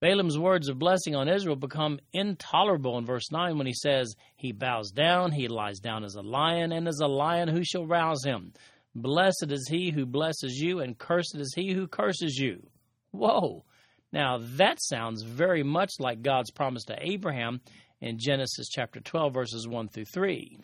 Balaam's 0.00 0.40
words 0.40 0.68
of 0.68 0.80
blessing 0.80 1.14
on 1.14 1.28
Israel 1.28 1.54
become 1.54 2.00
intolerable 2.12 2.98
in 2.98 3.06
verse 3.06 3.30
9 3.30 3.56
when 3.56 3.68
he 3.68 3.72
says, 3.72 4.12
He 4.34 4.50
bows 4.50 4.90
down, 4.90 5.30
he 5.30 5.46
lies 5.46 5.78
down 5.78 6.02
as 6.02 6.16
a 6.16 6.20
lion, 6.20 6.72
and 6.72 6.88
as 6.88 6.98
a 6.98 7.06
lion 7.06 7.46
who 7.46 7.62
shall 7.62 7.86
rouse 7.86 8.24
him? 8.24 8.54
Blessed 8.96 9.46
is 9.50 9.68
he 9.70 9.92
who 9.92 10.04
blesses 10.04 10.56
you, 10.56 10.80
and 10.80 10.98
cursed 10.98 11.36
is 11.36 11.54
he 11.54 11.74
who 11.74 11.86
curses 11.86 12.38
you. 12.38 12.66
Whoa! 13.12 13.64
Now, 14.12 14.40
that 14.56 14.82
sounds 14.82 15.22
very 15.22 15.62
much 15.62 15.92
like 16.00 16.22
God's 16.22 16.50
promise 16.50 16.84
to 16.84 16.96
Abraham 16.98 17.60
in 18.00 18.18
Genesis 18.18 18.68
chapter 18.68 19.00
12, 19.00 19.32
verses 19.32 19.68
1 19.68 19.88
through 19.88 20.06
3. 20.06 20.58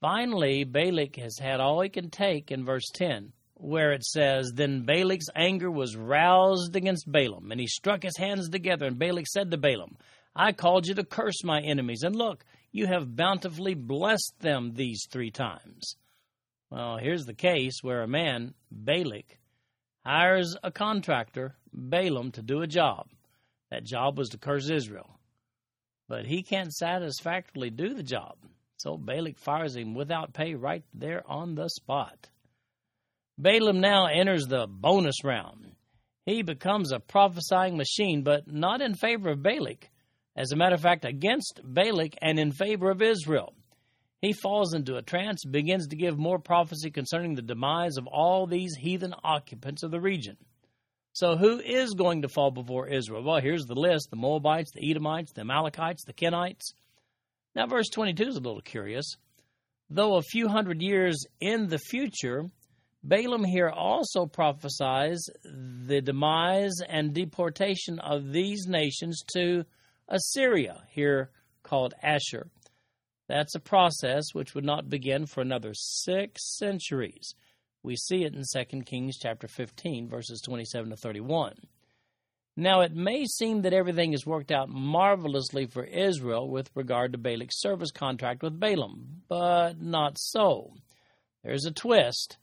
Finally, 0.00 0.64
Balak 0.64 1.16
has 1.16 1.38
had 1.38 1.60
all 1.60 1.80
he 1.80 1.88
can 1.88 2.10
take 2.10 2.50
in 2.50 2.64
verse 2.64 2.88
10, 2.94 3.32
where 3.54 3.92
it 3.92 4.04
says, 4.04 4.52
Then 4.54 4.84
Balak's 4.84 5.28
anger 5.34 5.70
was 5.70 5.96
roused 5.96 6.76
against 6.76 7.10
Balaam, 7.10 7.50
and 7.50 7.60
he 7.60 7.66
struck 7.66 8.02
his 8.02 8.16
hands 8.16 8.48
together. 8.48 8.86
And 8.86 8.98
Balak 8.98 9.26
said 9.26 9.50
to 9.50 9.56
Balaam, 9.56 9.96
I 10.34 10.52
called 10.52 10.86
you 10.86 10.94
to 10.94 11.04
curse 11.04 11.44
my 11.44 11.60
enemies, 11.60 12.02
and 12.02 12.16
look, 12.16 12.44
you 12.72 12.86
have 12.86 13.16
bountifully 13.16 13.74
blessed 13.74 14.34
them 14.40 14.72
these 14.74 15.06
three 15.10 15.30
times. 15.30 15.96
Well, 16.70 16.96
here's 16.96 17.26
the 17.26 17.34
case 17.34 17.82
where 17.82 18.02
a 18.02 18.08
man, 18.08 18.54
Balak, 18.70 19.38
hires 20.04 20.56
a 20.62 20.70
contractor, 20.70 21.54
Balaam, 21.72 22.32
to 22.32 22.42
do 22.42 22.62
a 22.62 22.66
job. 22.66 23.08
That 23.70 23.84
job 23.84 24.18
was 24.18 24.30
to 24.30 24.38
curse 24.38 24.68
Israel. 24.70 25.18
But 26.08 26.26
he 26.26 26.42
can't 26.42 26.72
satisfactorily 26.72 27.70
do 27.70 27.94
the 27.94 28.02
job. 28.02 28.36
So 28.76 28.96
Balak 28.96 29.38
fires 29.38 29.76
him 29.76 29.94
without 29.94 30.34
pay 30.34 30.54
right 30.54 30.84
there 30.92 31.22
on 31.26 31.54
the 31.54 31.68
spot. 31.68 32.28
Balaam 33.38 33.80
now 33.80 34.06
enters 34.06 34.46
the 34.46 34.66
bonus 34.66 35.24
round. 35.24 35.72
He 36.26 36.42
becomes 36.42 36.92
a 36.92 37.00
prophesying 37.00 37.76
machine, 37.76 38.22
but 38.22 38.52
not 38.52 38.82
in 38.82 38.94
favor 38.94 39.30
of 39.30 39.42
Balak. 39.42 39.88
As 40.36 40.52
a 40.52 40.56
matter 40.56 40.74
of 40.74 40.80
fact, 40.82 41.04
against 41.04 41.60
Balak 41.64 42.16
and 42.20 42.38
in 42.38 42.52
favor 42.52 42.90
of 42.90 43.02
Israel. 43.02 43.54
He 44.22 44.32
falls 44.32 44.72
into 44.72 44.96
a 44.96 45.02
trance 45.02 45.44
and 45.44 45.52
begins 45.52 45.88
to 45.88 45.96
give 45.96 46.16
more 46.16 46.38
prophecy 46.38 46.92
concerning 46.92 47.34
the 47.34 47.42
demise 47.42 47.96
of 47.96 48.06
all 48.06 48.46
these 48.46 48.76
heathen 48.76 49.12
occupants 49.24 49.82
of 49.82 49.90
the 49.90 50.00
region. 50.00 50.36
So, 51.12 51.36
who 51.36 51.58
is 51.58 51.90
going 51.90 52.22
to 52.22 52.28
fall 52.28 52.52
before 52.52 52.88
Israel? 52.88 53.24
Well, 53.24 53.40
here's 53.40 53.66
the 53.66 53.74
list 53.74 54.10
the 54.10 54.16
Moabites, 54.16 54.70
the 54.72 54.88
Edomites, 54.88 55.32
the 55.32 55.42
Amalekites, 55.42 56.04
the 56.04 56.12
Kenites. 56.12 56.72
Now, 57.56 57.66
verse 57.66 57.88
22 57.90 58.22
is 58.22 58.36
a 58.36 58.40
little 58.40 58.62
curious. 58.62 59.16
Though 59.90 60.14
a 60.14 60.22
few 60.22 60.48
hundred 60.48 60.80
years 60.80 61.26
in 61.40 61.66
the 61.66 61.78
future, 61.78 62.44
Balaam 63.02 63.44
here 63.44 63.68
also 63.68 64.26
prophesies 64.26 65.28
the 65.44 66.00
demise 66.00 66.80
and 66.88 67.12
deportation 67.12 67.98
of 67.98 68.32
these 68.32 68.68
nations 68.68 69.22
to 69.34 69.64
Assyria, 70.08 70.84
here 70.88 71.30
called 71.64 71.92
Asshur. 72.02 72.44
That's 73.28 73.54
a 73.54 73.60
process 73.60 74.34
which 74.34 74.54
would 74.54 74.64
not 74.64 74.88
begin 74.88 75.26
for 75.26 75.40
another 75.40 75.72
six 75.74 76.56
centuries. 76.56 77.34
We 77.82 77.96
see 77.96 78.24
it 78.24 78.34
in 78.34 78.42
2 78.42 78.82
Kings 78.82 79.18
chapter 79.18 79.48
15, 79.48 80.08
verses 80.08 80.40
27 80.40 80.90
to 80.90 80.96
31. 80.96 81.54
Now, 82.56 82.82
it 82.82 82.94
may 82.94 83.24
seem 83.24 83.62
that 83.62 83.72
everything 83.72 84.12
has 84.12 84.26
worked 84.26 84.52
out 84.52 84.68
marvelously 84.68 85.66
for 85.66 85.84
Israel 85.84 86.50
with 86.50 86.70
regard 86.74 87.12
to 87.12 87.18
Balak's 87.18 87.60
service 87.60 87.90
contract 87.90 88.42
with 88.42 88.60
Balaam, 88.60 89.22
but 89.26 89.80
not 89.80 90.18
so. 90.18 90.74
There's 91.42 91.64
a 91.64 91.72
twist, 91.72 92.36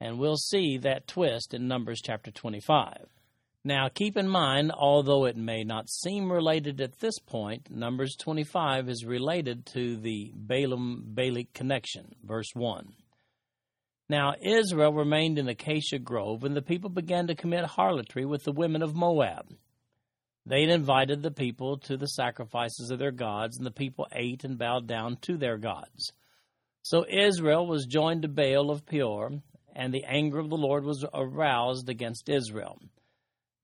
and 0.00 0.18
we'll 0.18 0.36
see 0.36 0.78
that 0.78 1.08
twist 1.08 1.54
in 1.54 1.66
Numbers 1.66 2.00
chapter 2.02 2.30
25. 2.30 3.08
Now, 3.64 3.88
keep 3.88 4.16
in 4.16 4.28
mind, 4.28 4.70
although 4.72 5.24
it 5.24 5.36
may 5.36 5.64
not 5.64 5.90
seem 5.90 6.30
related 6.30 6.80
at 6.80 7.00
this 7.00 7.18
point, 7.18 7.70
Numbers 7.70 8.16
25 8.16 8.88
is 8.88 9.04
related 9.04 9.66
to 9.66 9.96
the 9.96 10.32
Balaam 10.34 11.02
Balak 11.08 11.52
connection. 11.52 12.14
Verse 12.24 12.50
1. 12.54 12.94
Now, 14.08 14.34
Israel 14.40 14.92
remained 14.92 15.38
in 15.38 15.46
the 15.46 15.52
Acacia 15.52 15.98
Grove, 15.98 16.44
and 16.44 16.56
the 16.56 16.62
people 16.62 16.88
began 16.88 17.26
to 17.26 17.34
commit 17.34 17.64
harlotry 17.64 18.24
with 18.24 18.44
the 18.44 18.52
women 18.52 18.82
of 18.82 18.94
Moab. 18.94 19.52
They 20.46 20.62
had 20.62 20.70
invited 20.70 21.22
the 21.22 21.30
people 21.30 21.76
to 21.80 21.98
the 21.98 22.06
sacrifices 22.06 22.90
of 22.90 22.98
their 22.98 23.10
gods, 23.10 23.58
and 23.58 23.66
the 23.66 23.70
people 23.70 24.06
ate 24.12 24.44
and 24.44 24.56
bowed 24.56 24.86
down 24.86 25.18
to 25.22 25.36
their 25.36 25.58
gods. 25.58 26.12
So 26.80 27.04
Israel 27.06 27.66
was 27.66 27.84
joined 27.84 28.22
to 28.22 28.28
Baal 28.28 28.70
of 28.70 28.86
Peor, 28.86 29.42
and 29.76 29.92
the 29.92 30.04
anger 30.04 30.38
of 30.38 30.48
the 30.48 30.56
Lord 30.56 30.84
was 30.84 31.04
aroused 31.12 31.90
against 31.90 32.30
Israel. 32.30 32.80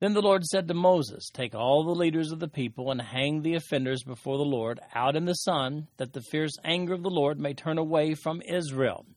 Then 0.05 0.13
the 0.13 0.21
Lord 0.21 0.45
said 0.45 0.67
to 0.67 0.75
Moses, 0.75 1.31
Take 1.33 1.55
all 1.55 1.83
the 1.83 1.99
leaders 1.99 2.31
of 2.31 2.37
the 2.37 2.47
people 2.47 2.91
and 2.91 3.01
hang 3.01 3.41
the 3.41 3.55
offenders 3.55 4.03
before 4.03 4.37
the 4.37 4.43
Lord 4.43 4.79
out 4.93 5.15
in 5.15 5.25
the 5.25 5.33
sun, 5.33 5.87
that 5.97 6.13
the 6.13 6.21
fierce 6.21 6.55
anger 6.63 6.93
of 6.93 7.01
the 7.01 7.09
Lord 7.09 7.39
may 7.39 7.55
turn 7.55 7.79
away 7.79 8.13
from 8.13 8.43
Israel. 8.43 9.07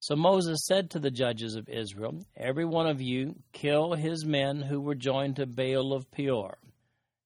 So 0.00 0.14
Moses 0.14 0.66
said 0.66 0.90
to 0.90 0.98
the 0.98 1.10
judges 1.10 1.54
of 1.54 1.66
Israel, 1.66 2.26
Every 2.36 2.66
one 2.66 2.86
of 2.86 3.00
you 3.00 3.36
kill 3.54 3.94
his 3.94 4.26
men 4.26 4.60
who 4.60 4.82
were 4.82 4.94
joined 4.94 5.36
to 5.36 5.46
Baal 5.46 5.94
of 5.94 6.10
Peor. 6.10 6.58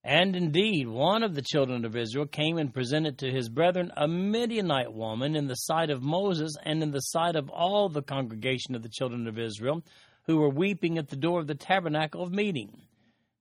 And 0.04 0.36
indeed, 0.36 0.86
one 0.86 1.24
of 1.24 1.34
the 1.34 1.42
children 1.42 1.84
of 1.84 1.96
Israel 1.96 2.26
came 2.26 2.56
and 2.56 2.72
presented 2.72 3.18
to 3.18 3.32
his 3.32 3.48
brethren 3.48 3.90
a 3.96 4.06
Midianite 4.06 4.92
woman 4.92 5.34
in 5.34 5.48
the 5.48 5.54
sight 5.54 5.90
of 5.90 6.04
Moses 6.04 6.54
and 6.64 6.84
in 6.84 6.92
the 6.92 7.00
sight 7.00 7.34
of 7.34 7.50
all 7.50 7.88
the 7.88 8.02
congregation 8.02 8.76
of 8.76 8.84
the 8.84 8.88
children 8.88 9.26
of 9.26 9.40
Israel, 9.40 9.82
who 10.26 10.38
were 10.38 10.48
weeping 10.48 10.98
at 10.98 11.08
the 11.08 11.16
door 11.16 11.40
of 11.40 11.46
the 11.46 11.54
tabernacle 11.54 12.22
of 12.22 12.32
meeting. 12.32 12.80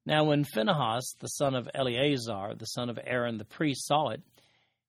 Now, 0.06 0.25
when 0.25 0.44
Phinehas, 0.44 1.15
the 1.20 1.27
son 1.27 1.56
of 1.56 1.68
Eleazar, 1.74 2.54
the 2.56 2.65
son 2.65 2.89
of 2.89 3.00
Aaron 3.04 3.38
the 3.38 3.46
priest, 3.46 3.88
saw 3.88 4.10
it, 4.10 4.22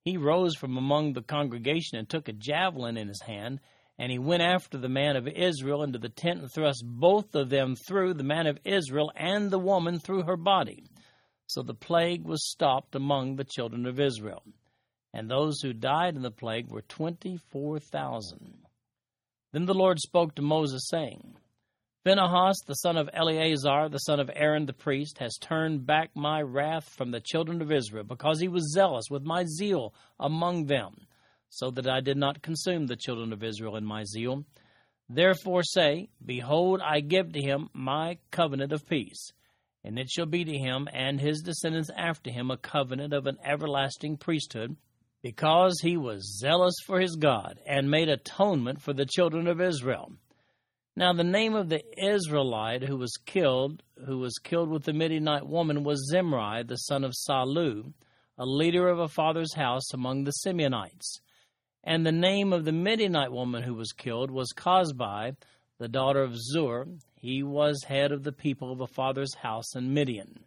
he 0.04 0.16
rose 0.16 0.54
from 0.54 0.76
among 0.76 1.14
the 1.14 1.22
congregation 1.22 1.98
and 1.98 2.08
took 2.08 2.28
a 2.28 2.32
javelin 2.32 2.96
in 2.96 3.08
his 3.08 3.22
hand, 3.22 3.60
and 3.98 4.12
he 4.12 4.18
went 4.18 4.42
after 4.42 4.76
the 4.76 4.90
man 4.90 5.16
of 5.16 5.26
Israel 5.26 5.82
into 5.82 5.98
the 5.98 6.10
tent 6.10 6.40
and 6.40 6.52
thrust 6.52 6.84
both 6.84 7.34
of 7.34 7.48
them 7.48 7.74
through, 7.74 8.14
the 8.14 8.22
man 8.22 8.46
of 8.46 8.58
Israel 8.64 9.10
and 9.16 9.50
the 9.50 9.58
woman 9.58 9.98
through 9.98 10.24
her 10.24 10.36
body. 10.36 10.84
So 11.46 11.62
the 11.62 11.74
plague 11.74 12.24
was 12.24 12.50
stopped 12.50 12.94
among 12.94 13.36
the 13.36 13.44
children 13.44 13.86
of 13.86 13.98
Israel. 13.98 14.42
And 15.14 15.30
those 15.30 15.62
who 15.62 15.72
died 15.72 16.14
in 16.14 16.22
the 16.22 16.30
plague 16.30 16.70
were 16.70 16.82
twenty 16.82 17.38
four 17.50 17.78
thousand. 17.78 18.58
Then 19.52 19.64
the 19.64 19.72
Lord 19.72 19.98
spoke 19.98 20.34
to 20.34 20.42
Moses, 20.42 20.88
saying, 20.90 21.36
Phinehas, 22.06 22.60
the 22.64 22.74
son 22.74 22.96
of 22.96 23.10
Eleazar, 23.12 23.88
the 23.88 23.98
son 23.98 24.20
of 24.20 24.30
Aaron 24.32 24.64
the 24.64 24.72
priest, 24.72 25.18
has 25.18 25.36
turned 25.38 25.86
back 25.86 26.10
my 26.14 26.40
wrath 26.40 26.88
from 26.90 27.10
the 27.10 27.18
children 27.18 27.60
of 27.60 27.72
Israel, 27.72 28.04
because 28.04 28.38
he 28.38 28.46
was 28.46 28.72
zealous 28.72 29.06
with 29.10 29.24
my 29.24 29.44
zeal 29.44 29.92
among 30.20 30.66
them, 30.66 31.08
so 31.48 31.72
that 31.72 31.88
I 31.88 31.98
did 31.98 32.16
not 32.16 32.42
consume 32.42 32.86
the 32.86 32.94
children 32.94 33.32
of 33.32 33.42
Israel 33.42 33.74
in 33.74 33.84
my 33.84 34.04
zeal. 34.04 34.44
Therefore 35.08 35.64
say, 35.64 36.08
Behold, 36.24 36.80
I 36.80 37.00
give 37.00 37.32
to 37.32 37.42
him 37.42 37.70
my 37.72 38.18
covenant 38.30 38.72
of 38.72 38.86
peace, 38.86 39.32
and 39.82 39.98
it 39.98 40.08
shall 40.08 40.26
be 40.26 40.44
to 40.44 40.56
him 40.56 40.86
and 40.92 41.20
his 41.20 41.42
descendants 41.42 41.90
after 41.96 42.30
him 42.30 42.52
a 42.52 42.56
covenant 42.56 43.14
of 43.14 43.26
an 43.26 43.38
everlasting 43.44 44.16
priesthood, 44.16 44.76
because 45.24 45.80
he 45.82 45.96
was 45.96 46.38
zealous 46.38 46.76
for 46.86 47.00
his 47.00 47.16
God 47.16 47.58
and 47.66 47.90
made 47.90 48.08
atonement 48.08 48.80
for 48.80 48.92
the 48.92 49.06
children 49.06 49.48
of 49.48 49.60
Israel. 49.60 50.12
Now 50.98 51.12
the 51.12 51.24
name 51.24 51.54
of 51.54 51.68
the 51.68 51.82
Israelite 52.02 52.82
who 52.82 52.96
was 52.96 53.18
killed, 53.26 53.82
who 54.06 54.16
was 54.18 54.38
killed 54.38 54.70
with 54.70 54.84
the 54.84 54.94
Midianite 54.94 55.46
woman, 55.46 55.84
was 55.84 56.08
Zimri, 56.10 56.62
the 56.62 56.76
son 56.76 57.04
of 57.04 57.12
Salu, 57.12 57.92
a 58.38 58.46
leader 58.46 58.88
of 58.88 58.98
a 58.98 59.08
father's 59.08 59.52
house 59.52 59.92
among 59.92 60.24
the 60.24 60.32
Simeonites. 60.46 61.20
And 61.84 62.06
the 62.06 62.12
name 62.12 62.50
of 62.54 62.64
the 62.64 62.72
Midianite 62.72 63.30
woman 63.30 63.62
who 63.62 63.74
was 63.74 63.92
killed 63.92 64.30
was 64.30 64.54
Cozbi, 64.56 65.36
the 65.78 65.88
daughter 65.88 66.22
of 66.22 66.34
Zur. 66.34 66.86
He 67.14 67.42
was 67.42 67.84
head 67.84 68.10
of 68.10 68.22
the 68.22 68.32
people 68.32 68.72
of 68.72 68.80
a 68.80 68.86
father's 68.86 69.34
house 69.34 69.76
in 69.76 69.92
Midian. 69.92 70.44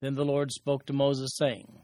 Then 0.00 0.16
the 0.16 0.24
Lord 0.24 0.50
spoke 0.50 0.84
to 0.86 0.92
Moses, 0.92 1.36
saying, 1.36 1.82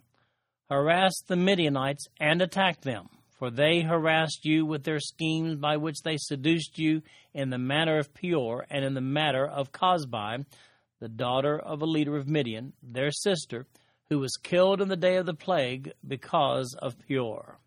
Harass 0.69 1.15
the 1.29 1.37
Midianites 1.37 2.07
and 2.19 2.43
attack 2.43 2.81
them, 2.81 3.09
for 3.39 3.51
they 3.51 3.81
harassed 3.81 4.45
you 4.45 4.65
with 4.65 4.85
their 4.85 5.01
schemes 5.01 5.57
by 5.57 5.77
which 5.77 6.03
they 6.03 6.17
seduced 6.17 6.79
you 6.79 7.03
in 7.33 7.51
the 7.51 7.59
matter 7.59 7.99
of 7.99 8.15
Peor 8.15 8.67
and 8.71 8.85
in 8.85 8.95
the 8.95 9.01
matter 9.01 9.47
of 9.47 9.73
Cozbi, 9.73 10.45
the 11.01 11.09
daughter 11.09 11.59
of 11.59 11.83
a 11.83 11.87
leader 11.87 12.17
of 12.17 12.29
Midian, 12.29 12.73
their 12.83 13.11
sister, 13.11 13.67
who 14.09 14.19
was 14.19 14.37
killed 14.43 14.81
in 14.81 14.89
the 14.89 14.97
day 14.97 15.17
of 15.17 15.27
the 15.27 15.35
plague 15.35 15.93
because 16.07 16.77
of 16.81 16.99
Peor. 16.99 17.59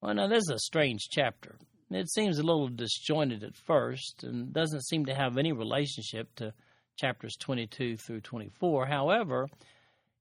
Well, 0.00 0.14
now, 0.14 0.28
this 0.28 0.44
is 0.44 0.52
a 0.54 0.58
strange 0.58 1.08
chapter. 1.10 1.56
It 1.90 2.10
seems 2.10 2.38
a 2.38 2.42
little 2.42 2.68
disjointed 2.68 3.44
at 3.44 3.56
first 3.56 4.22
and 4.22 4.52
doesn't 4.52 4.86
seem 4.86 5.06
to 5.06 5.14
have 5.14 5.36
any 5.36 5.52
relationship 5.52 6.34
to 6.36 6.54
chapters 6.96 7.36
22 7.38 7.96
through 7.96 8.20
24. 8.20 8.86
However, 8.86 9.48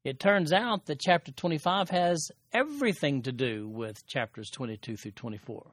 it 0.04 0.20
turns 0.20 0.54
out 0.54 0.86
that 0.86 1.00
chapter 1.00 1.32
25 1.32 1.90
has 1.90 2.32
everything 2.54 3.22
to 3.24 3.32
do 3.32 3.68
with 3.68 4.06
chapters 4.08 4.50
22 4.50 4.98
through 4.98 5.12
24. 5.12 5.72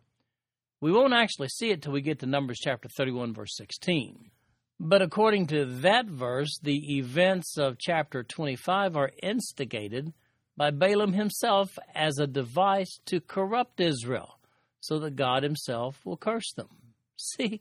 We 0.80 0.92
won't 0.92 1.14
actually 1.14 1.48
see 1.48 1.70
it 1.70 1.82
till 1.82 1.92
we 1.92 2.00
get 2.02 2.18
to 2.20 2.26
Numbers 2.26 2.58
chapter 2.60 2.88
31, 2.88 3.34
verse 3.34 3.56
16. 3.56 4.30
But 4.78 5.00
according 5.00 5.46
to 5.48 5.64
that 5.64 6.06
verse, 6.06 6.58
the 6.62 6.98
events 6.98 7.56
of 7.56 7.78
chapter 7.78 8.22
25 8.22 8.96
are 8.96 9.10
instigated 9.22 10.12
by 10.56 10.70
Balaam 10.70 11.12
himself 11.12 11.78
as 11.94 12.18
a 12.18 12.26
device 12.26 12.98
to 13.06 13.20
corrupt 13.20 13.80
Israel 13.80 14.38
so 14.80 14.98
that 14.98 15.16
God 15.16 15.42
himself 15.42 16.04
will 16.04 16.16
curse 16.16 16.52
them. 16.52 16.68
See, 17.16 17.60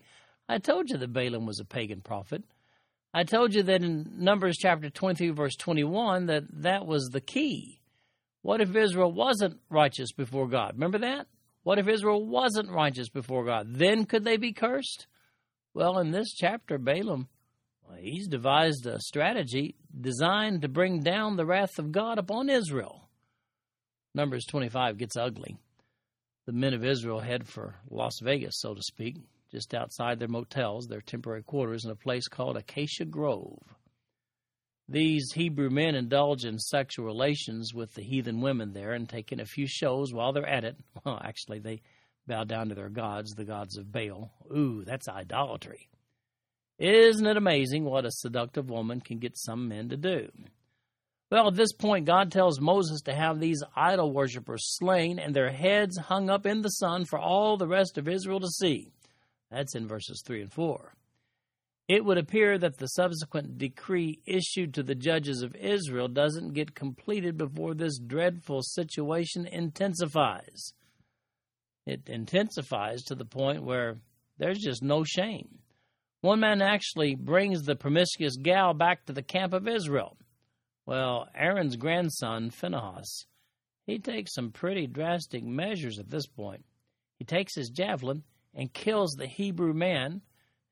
I 0.50 0.57
told 0.57 0.89
you 0.89 0.98
that 0.98 1.13
Balaam 1.13 1.45
was 1.45 1.60
a 1.60 1.65
pagan 1.65 2.01
prophet. 2.01 2.43
I 3.15 3.24
told 3.24 3.53
you 3.53 3.63
that 3.63 3.81
in 3.81 4.12
Numbers 4.17 4.57
chapter 4.57 4.89
23, 4.89 5.29
verse 5.29 5.55
21, 5.55 6.25
that 6.25 6.43
that 6.63 6.86
was 6.86 7.07
the 7.13 7.22
key. 7.22 7.79
What 8.41 8.60
if 8.60 8.75
Israel 8.75 9.10
wasn't 9.10 9.62
righteous 9.69 10.12
before 10.12 10.50
God? 10.50 10.74
Remember 10.74 10.98
that? 10.98 11.27
What 11.63 11.79
if 11.79 11.88
Israel 11.88 12.25
wasn't 12.25 12.69
righteous 12.69 13.07
before 13.07 13.45
God? 13.45 13.67
Then 13.69 14.03
could 14.03 14.25
they 14.25 14.36
be 14.36 14.51
cursed? 14.51 15.07
Well, 15.74 15.98
in 16.00 16.12
this 16.12 16.34
chapter, 16.34 16.77
Balaam, 16.77 17.29
well, 17.88 17.98
he's 18.01 18.27
devised 18.27 18.86
a 18.86 19.00
strategy 19.00 19.75
designed 19.98 20.63
to 20.63 20.67
bring 20.67 21.01
down 21.01 21.38
the 21.38 21.45
wrath 21.45 21.79
of 21.79 21.93
God 21.93 22.17
upon 22.17 22.50
Israel. 22.50 23.07
Numbers 24.13 24.45
25 24.45 24.98
gets 24.98 25.15
ugly. 25.15 25.55
The 26.48 26.51
men 26.51 26.74
of 26.74 26.84
Israel 26.84 27.22
head 27.22 27.48
for 27.48 27.75
Las 27.89 28.19
Vegas, 28.22 28.60
so 28.60 28.74
to 28.74 28.81
speak 28.81 29.15
just 29.51 29.73
outside 29.73 30.19
their 30.19 30.27
motels, 30.27 30.87
their 30.87 31.01
temporary 31.01 31.43
quarters, 31.43 31.85
in 31.85 31.91
a 31.91 31.95
place 31.95 32.27
called 32.27 32.57
Acacia 32.57 33.05
Grove. 33.05 33.61
These 34.87 35.31
Hebrew 35.33 35.69
men 35.69 35.95
indulge 35.95 36.45
in 36.45 36.59
sexual 36.59 37.05
relations 37.05 37.73
with 37.73 37.93
the 37.93 38.03
heathen 38.03 38.41
women 38.41 38.73
there 38.73 38.93
and 38.93 39.09
take 39.09 39.31
in 39.31 39.39
a 39.39 39.45
few 39.45 39.65
shows 39.67 40.13
while 40.13 40.31
they're 40.31 40.47
at 40.47 40.63
it. 40.63 40.77
Well, 41.05 41.19
actually, 41.23 41.59
they 41.59 41.81
bow 42.27 42.43
down 42.43 42.70
to 42.70 42.75
their 42.75 42.89
gods, 42.89 43.33
the 43.33 43.46
gods 43.46 43.77
of 43.77 43.91
Baal. 43.91 44.31
Ooh, 44.55 44.83
that's 44.85 45.07
idolatry. 45.07 45.89
Isn't 46.77 47.25
it 47.25 47.37
amazing 47.37 47.85
what 47.85 48.05
a 48.05 48.11
seductive 48.11 48.70
woman 48.70 49.01
can 49.01 49.20
get 49.20 49.37
some 49.37 49.67
men 49.67 49.89
to 49.89 49.98
do? 49.98 50.29
Well, 51.31 51.48
at 51.48 51.55
this 51.55 51.74
point, 51.74 52.05
God 52.05 52.31
tells 52.31 52.61
Moses 52.61 53.01
to 53.03 53.13
have 53.13 53.39
these 53.39 53.63
idol 53.75 54.11
worshippers 54.11 54.77
slain 54.77 55.17
and 55.17 55.35
their 55.35 55.51
heads 55.51 55.98
hung 55.98 56.29
up 56.29 56.46
in 56.46 56.61
the 56.61 56.70
sun 56.70 57.05
for 57.05 57.17
all 57.17 57.57
the 57.57 57.67
rest 57.67 57.98
of 57.98 58.07
Israel 58.07 58.39
to 58.39 58.48
see. 58.48 58.91
That's 59.55 59.74
in 59.74 59.87
verses 59.87 60.22
3 60.25 60.41
and 60.41 60.51
4. 60.51 60.94
It 61.87 62.03
would 62.03 62.18
appear 62.18 62.57
that 62.57 62.77
the 62.77 62.87
subsequent 62.87 63.57
decree 63.57 64.20
issued 64.25 64.74
to 64.74 64.83
the 64.83 64.96
judges 64.96 65.41
of 65.44 65.55
Israel 65.55 66.09
doesn't 66.09 66.55
get 66.55 66.75
completed 66.75 67.37
before 67.37 67.74
this 67.74 67.98
dreadful 67.98 68.63
situation 68.63 69.48
intensifies. 69.48 70.74
It 71.85 72.09
intensifies 72.09 73.03
to 73.03 73.15
the 73.15 73.24
point 73.24 73.63
where 73.63 73.96
there's 74.37 74.59
just 74.59 74.83
no 74.83 75.05
shame. 75.05 75.59
One 76.20 76.41
man 76.41 76.61
actually 76.61 77.15
brings 77.15 77.63
the 77.63 77.77
promiscuous 77.77 78.35
gal 78.35 78.74
back 78.74 79.05
to 79.05 79.13
the 79.13 79.24
camp 79.24 79.53
of 79.53 79.70
Israel. 79.70 80.18
Well, 80.85 81.29
Aaron's 81.33 81.77
grandson, 81.77 82.50
Phinehas, 82.50 83.25
he 83.87 84.00
takes 84.00 84.33
some 84.33 84.51
pretty 84.51 84.85
drastic 84.85 85.46
measures 85.46 85.98
at 85.98 86.09
this 86.09 86.27
point. 86.27 86.65
He 87.20 87.24
takes 87.24 87.55
his 87.55 87.70
javelin 87.70 88.24
and 88.55 88.74
kills 88.74 89.11
the 89.11 89.27
Hebrew 89.27 89.74
man. 89.74 90.22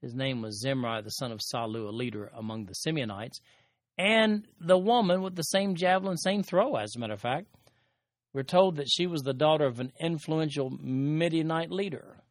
His 0.01 0.15
name 0.15 0.41
was 0.41 0.61
Zimri, 0.61 1.01
the 1.01 1.09
son 1.11 1.31
of 1.31 1.39
Salu, 1.39 1.87
a 1.87 1.91
leader 1.91 2.31
among 2.35 2.65
the 2.65 2.73
Simeonites, 2.73 3.39
and 3.97 4.47
the 4.59 4.77
woman 4.77 5.21
with 5.21 5.35
the 5.35 5.43
same 5.43 5.75
javelin, 5.75 6.17
same 6.17 6.43
throw, 6.43 6.75
as 6.75 6.95
a 6.95 6.99
matter 6.99 7.13
of 7.13 7.21
fact. 7.21 7.47
We're 8.33 8.43
told 8.43 8.77
that 8.77 8.89
she 8.89 9.05
was 9.05 9.21
the 9.21 9.33
daughter 9.33 9.65
of 9.65 9.79
an 9.79 9.91
influential 9.99 10.71
Midianite 10.71 11.71
leader. 11.71 12.23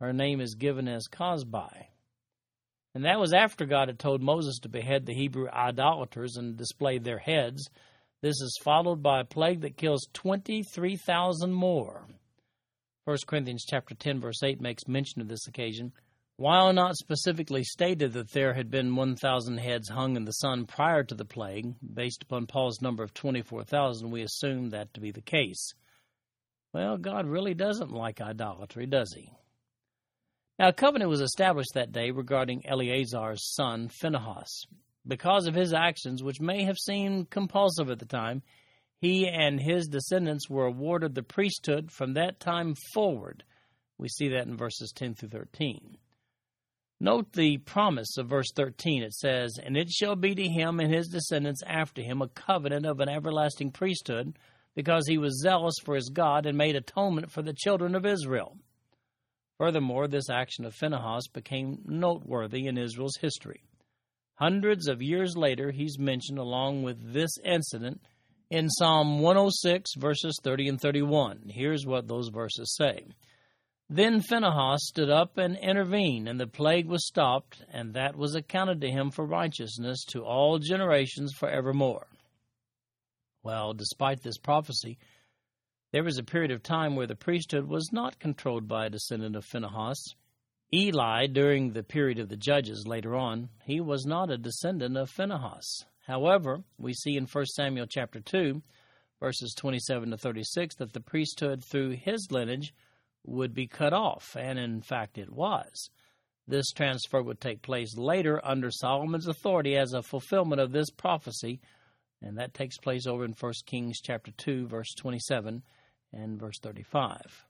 Her 0.00 0.12
name 0.12 0.40
is 0.40 0.54
given 0.54 0.88
as 0.88 1.06
Cozbi. 1.08 1.88
And 2.94 3.04
that 3.04 3.20
was 3.20 3.34
after 3.34 3.66
God 3.66 3.88
had 3.88 3.98
told 3.98 4.22
Moses 4.22 4.58
to 4.60 4.68
behead 4.68 5.04
the 5.04 5.14
Hebrew 5.14 5.48
idolaters 5.50 6.36
and 6.36 6.56
display 6.56 6.98
their 6.98 7.18
heads. 7.18 7.68
This 8.22 8.40
is 8.40 8.58
followed 8.64 9.02
by 9.02 9.20
a 9.20 9.24
plague 9.24 9.60
that 9.60 9.76
kills 9.76 10.08
23,000 10.14 11.52
more. 11.52 12.06
1 13.08 13.16
Corinthians 13.26 13.64
chapter 13.66 13.94
10 13.94 14.20
verse 14.20 14.42
8 14.42 14.60
makes 14.60 14.86
mention 14.86 15.22
of 15.22 15.28
this 15.28 15.46
occasion. 15.46 15.94
While 16.36 16.74
not 16.74 16.94
specifically 16.94 17.64
stated 17.64 18.12
that 18.12 18.32
there 18.32 18.52
had 18.52 18.70
been 18.70 18.96
1,000 18.96 19.56
heads 19.56 19.88
hung 19.88 20.14
in 20.14 20.26
the 20.26 20.32
sun 20.32 20.66
prior 20.66 21.02
to 21.04 21.14
the 21.14 21.24
plague, 21.24 21.74
based 21.94 22.22
upon 22.22 22.46
Paul's 22.46 22.82
number 22.82 23.02
of 23.02 23.14
24,000, 23.14 24.10
we 24.10 24.20
assume 24.20 24.68
that 24.70 24.92
to 24.92 25.00
be 25.00 25.10
the 25.10 25.22
case. 25.22 25.72
Well, 26.74 26.98
God 26.98 27.24
really 27.24 27.54
doesn't 27.54 27.90
like 27.90 28.20
idolatry, 28.20 28.84
does 28.84 29.14
he? 29.16 29.32
Now, 30.58 30.68
a 30.68 30.74
covenant 30.74 31.08
was 31.08 31.22
established 31.22 31.72
that 31.76 31.92
day 31.92 32.10
regarding 32.10 32.66
Eleazar's 32.66 33.54
son, 33.54 33.88
Phinehas. 33.88 34.66
Because 35.06 35.46
of 35.46 35.54
his 35.54 35.72
actions, 35.72 36.22
which 36.22 36.42
may 36.42 36.64
have 36.64 36.76
seemed 36.76 37.30
compulsive 37.30 37.88
at 37.88 38.00
the 38.00 38.04
time, 38.04 38.42
he 39.00 39.28
and 39.28 39.60
his 39.60 39.86
descendants 39.86 40.50
were 40.50 40.66
awarded 40.66 41.14
the 41.14 41.22
priesthood 41.22 41.90
from 41.92 42.14
that 42.14 42.40
time 42.40 42.74
forward. 42.92 43.44
We 43.96 44.08
see 44.08 44.28
that 44.30 44.46
in 44.46 44.56
verses 44.56 44.92
10 44.94 45.14
through 45.14 45.30
13. 45.30 45.98
Note 47.00 47.32
the 47.32 47.58
promise 47.58 48.16
of 48.18 48.28
verse 48.28 48.50
13. 48.56 49.04
It 49.04 49.14
says, 49.14 49.56
And 49.62 49.76
it 49.76 49.88
shall 49.88 50.16
be 50.16 50.34
to 50.34 50.48
him 50.48 50.80
and 50.80 50.92
his 50.92 51.06
descendants 51.06 51.62
after 51.64 52.02
him 52.02 52.20
a 52.20 52.28
covenant 52.28 52.86
of 52.86 52.98
an 52.98 53.08
everlasting 53.08 53.70
priesthood, 53.70 54.36
because 54.74 55.06
he 55.06 55.18
was 55.18 55.40
zealous 55.40 55.74
for 55.84 55.94
his 55.94 56.08
God 56.08 56.44
and 56.44 56.58
made 56.58 56.74
atonement 56.74 57.30
for 57.30 57.42
the 57.42 57.52
children 57.52 57.94
of 57.94 58.04
Israel. 58.04 58.56
Furthermore, 59.58 60.08
this 60.08 60.30
action 60.30 60.64
of 60.64 60.74
Phinehas 60.74 61.28
became 61.32 61.82
noteworthy 61.84 62.66
in 62.66 62.78
Israel's 62.78 63.16
history. 63.20 63.62
Hundreds 64.34 64.88
of 64.88 65.02
years 65.02 65.36
later, 65.36 65.72
he's 65.72 65.98
mentioned 65.98 66.38
along 66.38 66.84
with 66.84 67.12
this 67.12 67.30
incident 67.44 68.00
in 68.50 68.70
Psalm 68.70 69.20
106, 69.20 69.94
verses 69.96 70.38
30 70.42 70.68
and 70.68 70.80
31. 70.80 71.42
Here's 71.48 71.84
what 71.84 72.08
those 72.08 72.28
verses 72.28 72.74
say. 72.76 73.04
Then 73.90 74.20
Phinehas 74.20 74.86
stood 74.86 75.10
up 75.10 75.38
and 75.38 75.56
intervened, 75.56 76.28
and 76.28 76.38
the 76.38 76.46
plague 76.46 76.86
was 76.86 77.06
stopped, 77.06 77.62
and 77.70 77.94
that 77.94 78.16
was 78.16 78.34
accounted 78.34 78.82
to 78.82 78.90
him 78.90 79.10
for 79.10 79.24
righteousness 79.24 80.04
to 80.10 80.24
all 80.24 80.58
generations 80.58 81.32
forevermore. 81.32 82.06
Well, 83.42 83.72
despite 83.72 84.22
this 84.22 84.36
prophecy, 84.36 84.98
there 85.90 86.04
was 86.04 86.18
a 86.18 86.22
period 86.22 86.50
of 86.50 86.62
time 86.62 86.96
where 86.96 87.06
the 87.06 87.16
priesthood 87.16 87.66
was 87.66 87.90
not 87.92 88.18
controlled 88.18 88.68
by 88.68 88.86
a 88.86 88.90
descendant 88.90 89.36
of 89.36 89.44
Phinehas. 89.46 90.14
Eli, 90.72 91.26
during 91.26 91.72
the 91.72 91.82
period 91.82 92.18
of 92.18 92.28
the 92.28 92.36
judges 92.36 92.86
later 92.86 93.16
on, 93.16 93.48
he 93.64 93.80
was 93.80 94.04
not 94.04 94.30
a 94.30 94.36
descendant 94.36 94.98
of 94.98 95.08
Phinehas. 95.08 95.86
However, 96.08 96.64
we 96.78 96.94
see 96.94 97.18
in 97.18 97.26
1 97.26 97.46
Samuel 97.46 97.86
chapter 97.86 98.18
2, 98.18 98.62
verses 99.20 99.54
27 99.54 100.10
to 100.10 100.16
36, 100.16 100.76
that 100.76 100.94
the 100.94 101.02
priesthood 101.02 101.62
through 101.62 101.90
his 101.90 102.28
lineage 102.30 102.72
would 103.26 103.52
be 103.52 103.66
cut 103.66 103.92
off, 103.92 104.34
and 104.34 104.58
in 104.58 104.80
fact 104.80 105.18
it 105.18 105.30
was. 105.30 105.90
This 106.46 106.72
transfer 106.72 107.22
would 107.22 107.42
take 107.42 107.60
place 107.60 107.94
later 107.98 108.40
under 108.42 108.70
Solomon's 108.70 109.28
authority 109.28 109.76
as 109.76 109.92
a 109.92 110.02
fulfillment 110.02 110.62
of 110.62 110.72
this 110.72 110.88
prophecy, 110.88 111.60
And 112.22 112.38
that 112.38 112.54
takes 112.54 112.78
place 112.78 113.06
over 113.06 113.24
in 113.24 113.34
1 113.38 113.52
Kings 113.66 114.00
chapter 114.00 114.32
2 114.32 114.66
verse 114.66 114.94
27 114.94 115.62
and 116.12 116.40
verse 116.40 116.58
35. 116.58 117.47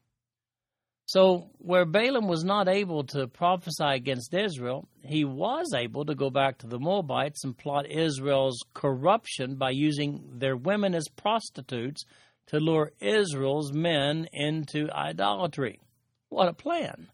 So, 1.09 1.49
where 1.57 1.87
Balaam 1.87 2.29
was 2.29 2.44
not 2.44 2.68
able 2.68 3.03
to 3.05 3.29
prophesy 3.29 3.94
against 3.94 4.35
Israel, 4.35 4.87
he 5.03 5.25
was 5.25 5.73
able 5.75 6.05
to 6.05 6.14
go 6.14 6.29
back 6.29 6.59
to 6.59 6.66
the 6.66 6.79
Moabites 6.79 7.44
and 7.44 7.57
plot 7.57 7.90
Israel's 7.90 8.59
corruption 8.75 9.55
by 9.55 9.71
using 9.71 10.23
their 10.35 10.55
women 10.55 10.94
as 10.94 11.09
prostitutes 11.09 12.05
to 12.49 12.61
lure 12.61 12.92
Israel's 13.01 13.73
men 13.73 14.29
into 14.35 14.90
idolatry. 14.92 15.81
What 16.29 16.49
a 16.49 16.53
plan! 16.53 17.09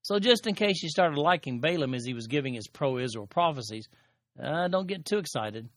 So, 0.00 0.18
just 0.18 0.46
in 0.46 0.54
case 0.54 0.82
you 0.82 0.88
started 0.88 1.18
liking 1.18 1.60
Balaam 1.60 1.92
as 1.92 2.06
he 2.06 2.14
was 2.14 2.26
giving 2.26 2.54
his 2.54 2.68
pro 2.68 2.96
Israel 2.96 3.26
prophecies, 3.26 3.86
uh, 4.42 4.68
don't 4.68 4.88
get 4.88 5.04
too 5.04 5.18
excited. 5.18 5.68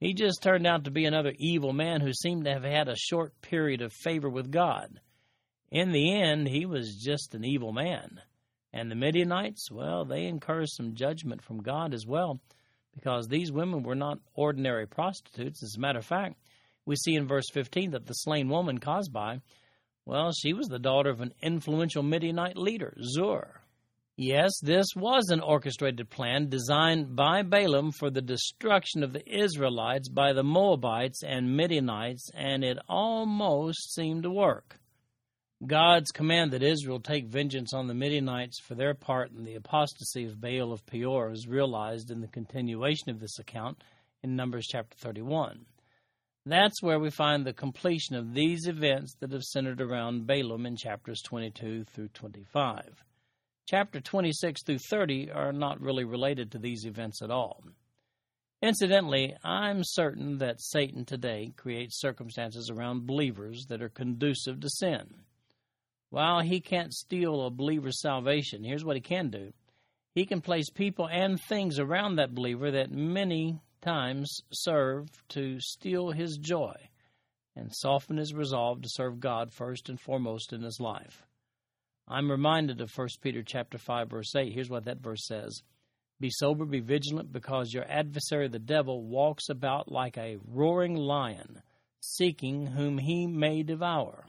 He 0.00 0.14
just 0.14 0.42
turned 0.42 0.66
out 0.66 0.84
to 0.84 0.90
be 0.90 1.04
another 1.04 1.34
evil 1.36 1.74
man 1.74 2.00
who 2.00 2.14
seemed 2.14 2.46
to 2.46 2.54
have 2.54 2.64
had 2.64 2.88
a 2.88 2.96
short 2.96 3.38
period 3.42 3.82
of 3.82 3.92
favor 3.92 4.30
with 4.30 4.50
God. 4.50 5.00
In 5.72 5.90
the 5.90 6.20
end, 6.20 6.48
he 6.48 6.66
was 6.66 6.96
just 6.96 7.34
an 7.34 7.46
evil 7.46 7.72
man. 7.72 8.20
And 8.74 8.90
the 8.90 8.94
Midianites, 8.94 9.70
well, 9.70 10.04
they 10.04 10.26
incurred 10.26 10.68
some 10.68 10.94
judgment 10.94 11.40
from 11.42 11.62
God 11.62 11.94
as 11.94 12.06
well, 12.06 12.38
because 12.94 13.26
these 13.26 13.50
women 13.50 13.82
were 13.82 13.94
not 13.94 14.18
ordinary 14.34 14.86
prostitutes. 14.86 15.62
As 15.62 15.74
a 15.74 15.80
matter 15.80 15.98
of 15.98 16.04
fact, 16.04 16.36
we 16.84 16.94
see 16.96 17.14
in 17.14 17.26
verse 17.26 17.46
15 17.54 17.92
that 17.92 18.04
the 18.04 18.12
slain 18.12 18.50
woman, 18.50 18.80
Cozbi, 18.80 19.40
well, 20.04 20.32
she 20.32 20.52
was 20.52 20.66
the 20.66 20.78
daughter 20.78 21.08
of 21.08 21.22
an 21.22 21.32
influential 21.40 22.02
Midianite 22.02 22.58
leader, 22.58 22.94
Zur. 23.02 23.62
Yes, 24.18 24.50
this 24.60 24.88
was 24.94 25.30
an 25.30 25.40
orchestrated 25.40 26.10
plan 26.10 26.50
designed 26.50 27.16
by 27.16 27.44
Balaam 27.44 27.92
for 27.92 28.10
the 28.10 28.20
destruction 28.20 29.02
of 29.02 29.14
the 29.14 29.26
Israelites 29.26 30.10
by 30.10 30.34
the 30.34 30.44
Moabites 30.44 31.22
and 31.22 31.56
Midianites, 31.56 32.28
and 32.34 32.62
it 32.62 32.76
almost 32.90 33.94
seemed 33.94 34.24
to 34.24 34.30
work. 34.30 34.78
God's 35.66 36.10
command 36.10 36.50
that 36.52 36.62
Israel 36.64 36.98
take 36.98 37.26
vengeance 37.26 37.72
on 37.72 37.86
the 37.86 37.94
Midianites 37.94 38.58
for 38.58 38.74
their 38.74 38.94
part 38.94 39.30
in 39.30 39.44
the 39.44 39.54
apostasy 39.54 40.24
of 40.24 40.40
Baal 40.40 40.72
of 40.72 40.84
Peor 40.86 41.30
is 41.30 41.46
realized 41.46 42.10
in 42.10 42.20
the 42.20 42.26
continuation 42.26 43.10
of 43.10 43.20
this 43.20 43.38
account 43.38 43.84
in 44.24 44.34
Numbers 44.34 44.66
chapter 44.68 44.96
31. 44.98 45.64
That's 46.44 46.82
where 46.82 46.98
we 46.98 47.10
find 47.10 47.44
the 47.44 47.52
completion 47.52 48.16
of 48.16 48.34
these 48.34 48.66
events 48.66 49.14
that 49.20 49.30
have 49.30 49.44
centered 49.44 49.80
around 49.80 50.26
Balaam 50.26 50.66
in 50.66 50.74
chapters 50.74 51.22
22 51.22 51.84
through 51.84 52.08
25. 52.08 53.04
Chapter 53.68 54.00
26 54.00 54.64
through 54.64 54.78
30 54.90 55.30
are 55.30 55.52
not 55.52 55.80
really 55.80 56.04
related 56.04 56.50
to 56.50 56.58
these 56.58 56.84
events 56.84 57.22
at 57.22 57.30
all. 57.30 57.62
Incidentally, 58.62 59.36
I'm 59.44 59.82
certain 59.84 60.38
that 60.38 60.60
Satan 60.60 61.04
today 61.04 61.52
creates 61.56 62.00
circumstances 62.00 62.68
around 62.68 63.06
believers 63.06 63.66
that 63.68 63.80
are 63.80 63.88
conducive 63.88 64.58
to 64.58 64.68
sin. 64.68 65.22
While 66.12 66.40
he 66.40 66.60
can't 66.60 66.92
steal 66.92 67.46
a 67.46 67.50
believer's 67.50 68.02
salvation, 68.02 68.64
here's 68.64 68.84
what 68.84 68.96
he 68.96 69.00
can 69.00 69.30
do 69.30 69.50
he 70.14 70.26
can 70.26 70.42
place 70.42 70.68
people 70.68 71.08
and 71.08 71.40
things 71.40 71.78
around 71.78 72.16
that 72.16 72.34
believer 72.34 72.70
that 72.72 72.90
many 72.90 73.62
times 73.80 74.42
serve 74.52 75.08
to 75.28 75.58
steal 75.58 76.10
his 76.10 76.36
joy 76.36 76.74
and 77.56 77.74
soften 77.74 78.18
his 78.18 78.34
resolve 78.34 78.82
to 78.82 78.90
serve 78.90 79.20
God 79.20 79.54
first 79.54 79.88
and 79.88 79.98
foremost 79.98 80.52
in 80.52 80.60
his 80.60 80.78
life. 80.78 81.22
I'm 82.06 82.30
reminded 82.30 82.82
of 82.82 82.92
1 82.94 83.08
Peter 83.22 83.42
chapter 83.42 83.78
5 83.78 84.10
verse 84.10 84.36
8. 84.36 84.52
Here's 84.52 84.68
what 84.68 84.84
that 84.84 85.00
verse 85.00 85.26
says. 85.26 85.62
Be 86.20 86.28
sober, 86.28 86.66
be 86.66 86.80
vigilant, 86.80 87.32
because 87.32 87.72
your 87.72 87.90
adversary 87.90 88.48
the 88.48 88.58
devil 88.58 89.02
walks 89.02 89.48
about 89.48 89.90
like 89.90 90.18
a 90.18 90.36
roaring 90.46 90.94
lion, 90.94 91.62
seeking 92.02 92.66
whom 92.66 92.98
he 92.98 93.26
may 93.26 93.62
devour. 93.62 94.26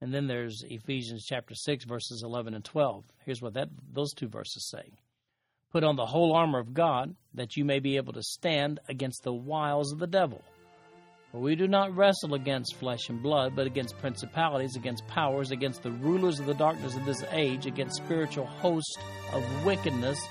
And 0.00 0.14
then 0.14 0.26
there's 0.26 0.62
Ephesians 0.68 1.24
chapter 1.26 1.54
6 1.54 1.84
verses 1.84 2.22
11 2.24 2.54
and 2.54 2.64
12. 2.64 3.04
Here's 3.24 3.42
what 3.42 3.54
that 3.54 3.68
those 3.92 4.12
two 4.12 4.28
verses 4.28 4.68
say. 4.68 4.92
Put 5.72 5.84
on 5.84 5.96
the 5.96 6.06
whole 6.06 6.34
armor 6.34 6.58
of 6.58 6.72
God 6.72 7.14
that 7.34 7.56
you 7.56 7.64
may 7.64 7.78
be 7.78 7.96
able 7.96 8.12
to 8.14 8.22
stand 8.22 8.80
against 8.88 9.22
the 9.22 9.34
wiles 9.34 9.92
of 9.92 9.98
the 9.98 10.06
devil. 10.06 10.42
For 11.30 11.40
we 11.40 11.56
do 11.56 11.68
not 11.68 11.94
wrestle 11.94 12.32
against 12.32 12.76
flesh 12.76 13.10
and 13.10 13.22
blood, 13.22 13.54
but 13.54 13.66
against 13.66 13.98
principalities, 13.98 14.76
against 14.76 15.06
powers, 15.08 15.50
against 15.50 15.82
the 15.82 15.90
rulers 15.90 16.40
of 16.40 16.46
the 16.46 16.54
darkness 16.54 16.96
of 16.96 17.04
this 17.04 17.22
age, 17.32 17.66
against 17.66 17.96
spiritual 17.96 18.46
hosts 18.46 18.96
of 19.32 19.64
wickedness 19.66 20.26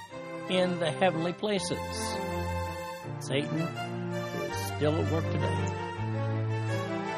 in 0.50 0.80
the 0.80 0.90
heavenly 0.90 1.34
places. 1.34 1.78
Satan 3.20 3.62
is 3.62 4.58
still 4.76 4.96
at 4.96 5.12
work 5.12 5.30
today. 5.32 5.87